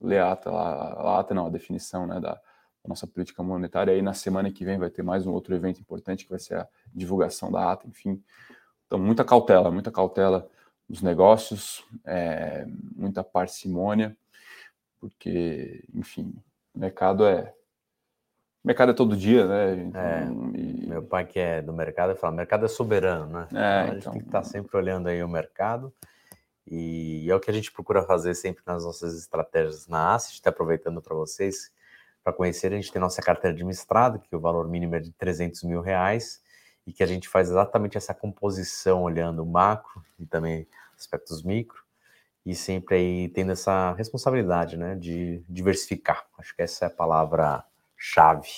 ler 0.00 0.20
a 0.20 0.32
ata, 0.32 1.34
não, 1.34 1.46
a 1.46 1.50
definição 1.50 2.06
né, 2.06 2.20
da, 2.20 2.34
da, 2.34 2.40
nossa 2.86 3.06
política 3.06 3.42
monetária. 3.42 3.92
Aí 3.92 4.02
na 4.02 4.14
semana 4.14 4.52
que 4.52 4.64
vem 4.64 4.78
vai 4.78 4.90
ter 4.90 5.02
mais 5.02 5.26
um 5.26 5.32
outro 5.32 5.54
evento 5.54 5.80
importante, 5.80 6.24
que 6.24 6.30
vai 6.30 6.38
ser 6.38 6.58
a 6.58 6.68
divulgação 6.94 7.50
da 7.50 7.72
ata, 7.72 7.88
enfim. 7.88 8.22
Então, 8.86 8.98
muita 8.98 9.24
cautela, 9.24 9.70
muita 9.70 9.90
cautela 9.90 10.48
nos 10.88 11.00
negócios, 11.00 11.82
é, 12.04 12.66
muita 12.94 13.24
parcimônia, 13.24 14.16
porque, 15.00 15.82
enfim, 15.94 16.34
o 16.74 16.78
mercado 16.78 17.24
é 17.24 17.54
o 18.64 18.68
mercado 18.68 18.92
é 18.92 18.94
todo 18.94 19.16
dia, 19.16 19.46
né? 19.46 19.74
Então, 19.74 20.00
é, 20.00 20.26
e... 20.58 20.86
Meu 20.86 21.02
pai, 21.02 21.24
que 21.24 21.38
é 21.38 21.60
do 21.60 21.72
mercado, 21.72 22.14
fala: 22.14 22.34
mercado 22.34 22.64
é 22.64 22.68
soberano, 22.68 23.26
né? 23.26 23.48
É, 23.50 23.54
então, 23.54 23.60
a 23.60 23.86
gente 23.86 23.98
então... 23.98 24.12
tem 24.12 24.20
que 24.20 24.28
estar 24.28 24.44
sempre 24.44 24.76
olhando 24.76 25.08
aí 25.08 25.22
o 25.22 25.28
mercado. 25.28 25.92
E 26.66 27.28
é 27.28 27.34
o 27.34 27.40
que 27.40 27.50
a 27.50 27.54
gente 27.54 27.72
procura 27.72 28.02
fazer 28.04 28.34
sempre 28.34 28.62
nas 28.64 28.84
nossas 28.84 29.18
estratégias 29.18 29.88
na 29.88 30.14
Asset, 30.14 30.34
está 30.34 30.50
aproveitando 30.50 31.02
para 31.02 31.14
vocês, 31.14 31.72
para 32.22 32.32
conhecer, 32.32 32.72
a 32.72 32.76
gente 32.76 32.92
tem 32.92 33.00
nossa 33.00 33.20
carteira 33.20 33.54
administrada, 33.54 34.18
que 34.18 34.34
o 34.34 34.40
valor 34.40 34.68
mínimo 34.68 34.94
é 34.94 35.00
de 35.00 35.10
300 35.12 35.64
mil 35.64 35.80
reais, 35.80 36.40
e 36.86 36.92
que 36.92 37.02
a 37.02 37.06
gente 37.06 37.28
faz 37.28 37.50
exatamente 37.50 37.96
essa 37.96 38.14
composição, 38.14 39.02
olhando 39.02 39.42
o 39.42 39.46
macro 39.46 40.04
e 40.18 40.24
também 40.24 40.66
aspectos 40.96 41.42
micro, 41.42 41.82
e 42.46 42.54
sempre 42.54 42.94
aí 42.96 43.28
tendo 43.28 43.52
essa 43.52 43.92
responsabilidade, 43.94 44.76
né, 44.76 44.94
de 44.94 45.44
diversificar. 45.48 46.24
Acho 46.38 46.54
que 46.54 46.62
essa 46.62 46.84
é 46.84 46.88
a 46.88 46.90
palavra 46.90 47.64
chave 48.02 48.48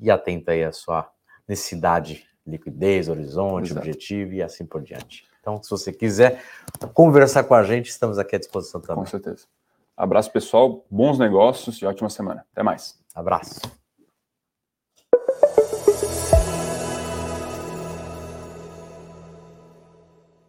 e 0.00 0.10
atenta 0.10 0.50
aí 0.50 0.64
à 0.64 0.72
sua 0.72 1.08
necessidade, 1.46 2.26
liquidez, 2.44 3.08
horizonte, 3.08 3.66
Exato. 3.66 3.80
objetivo 3.80 4.32
e 4.34 4.42
assim 4.42 4.66
por 4.66 4.82
diante. 4.82 5.24
Então, 5.40 5.62
se 5.62 5.70
você 5.70 5.92
quiser 5.92 6.42
conversar 6.92 7.44
com 7.44 7.54
a 7.54 7.62
gente, 7.62 7.88
estamos 7.88 8.18
aqui 8.18 8.34
à 8.34 8.38
disposição 8.38 8.80
também. 8.80 9.04
Com 9.04 9.10
certeza. 9.10 9.46
Abraço, 9.96 10.32
pessoal. 10.32 10.84
Bons 10.90 11.18
negócios 11.18 11.80
e 11.80 11.86
ótima 11.86 12.10
semana. 12.10 12.44
Até 12.52 12.62
mais. 12.62 12.98
Abraço. 13.14 13.79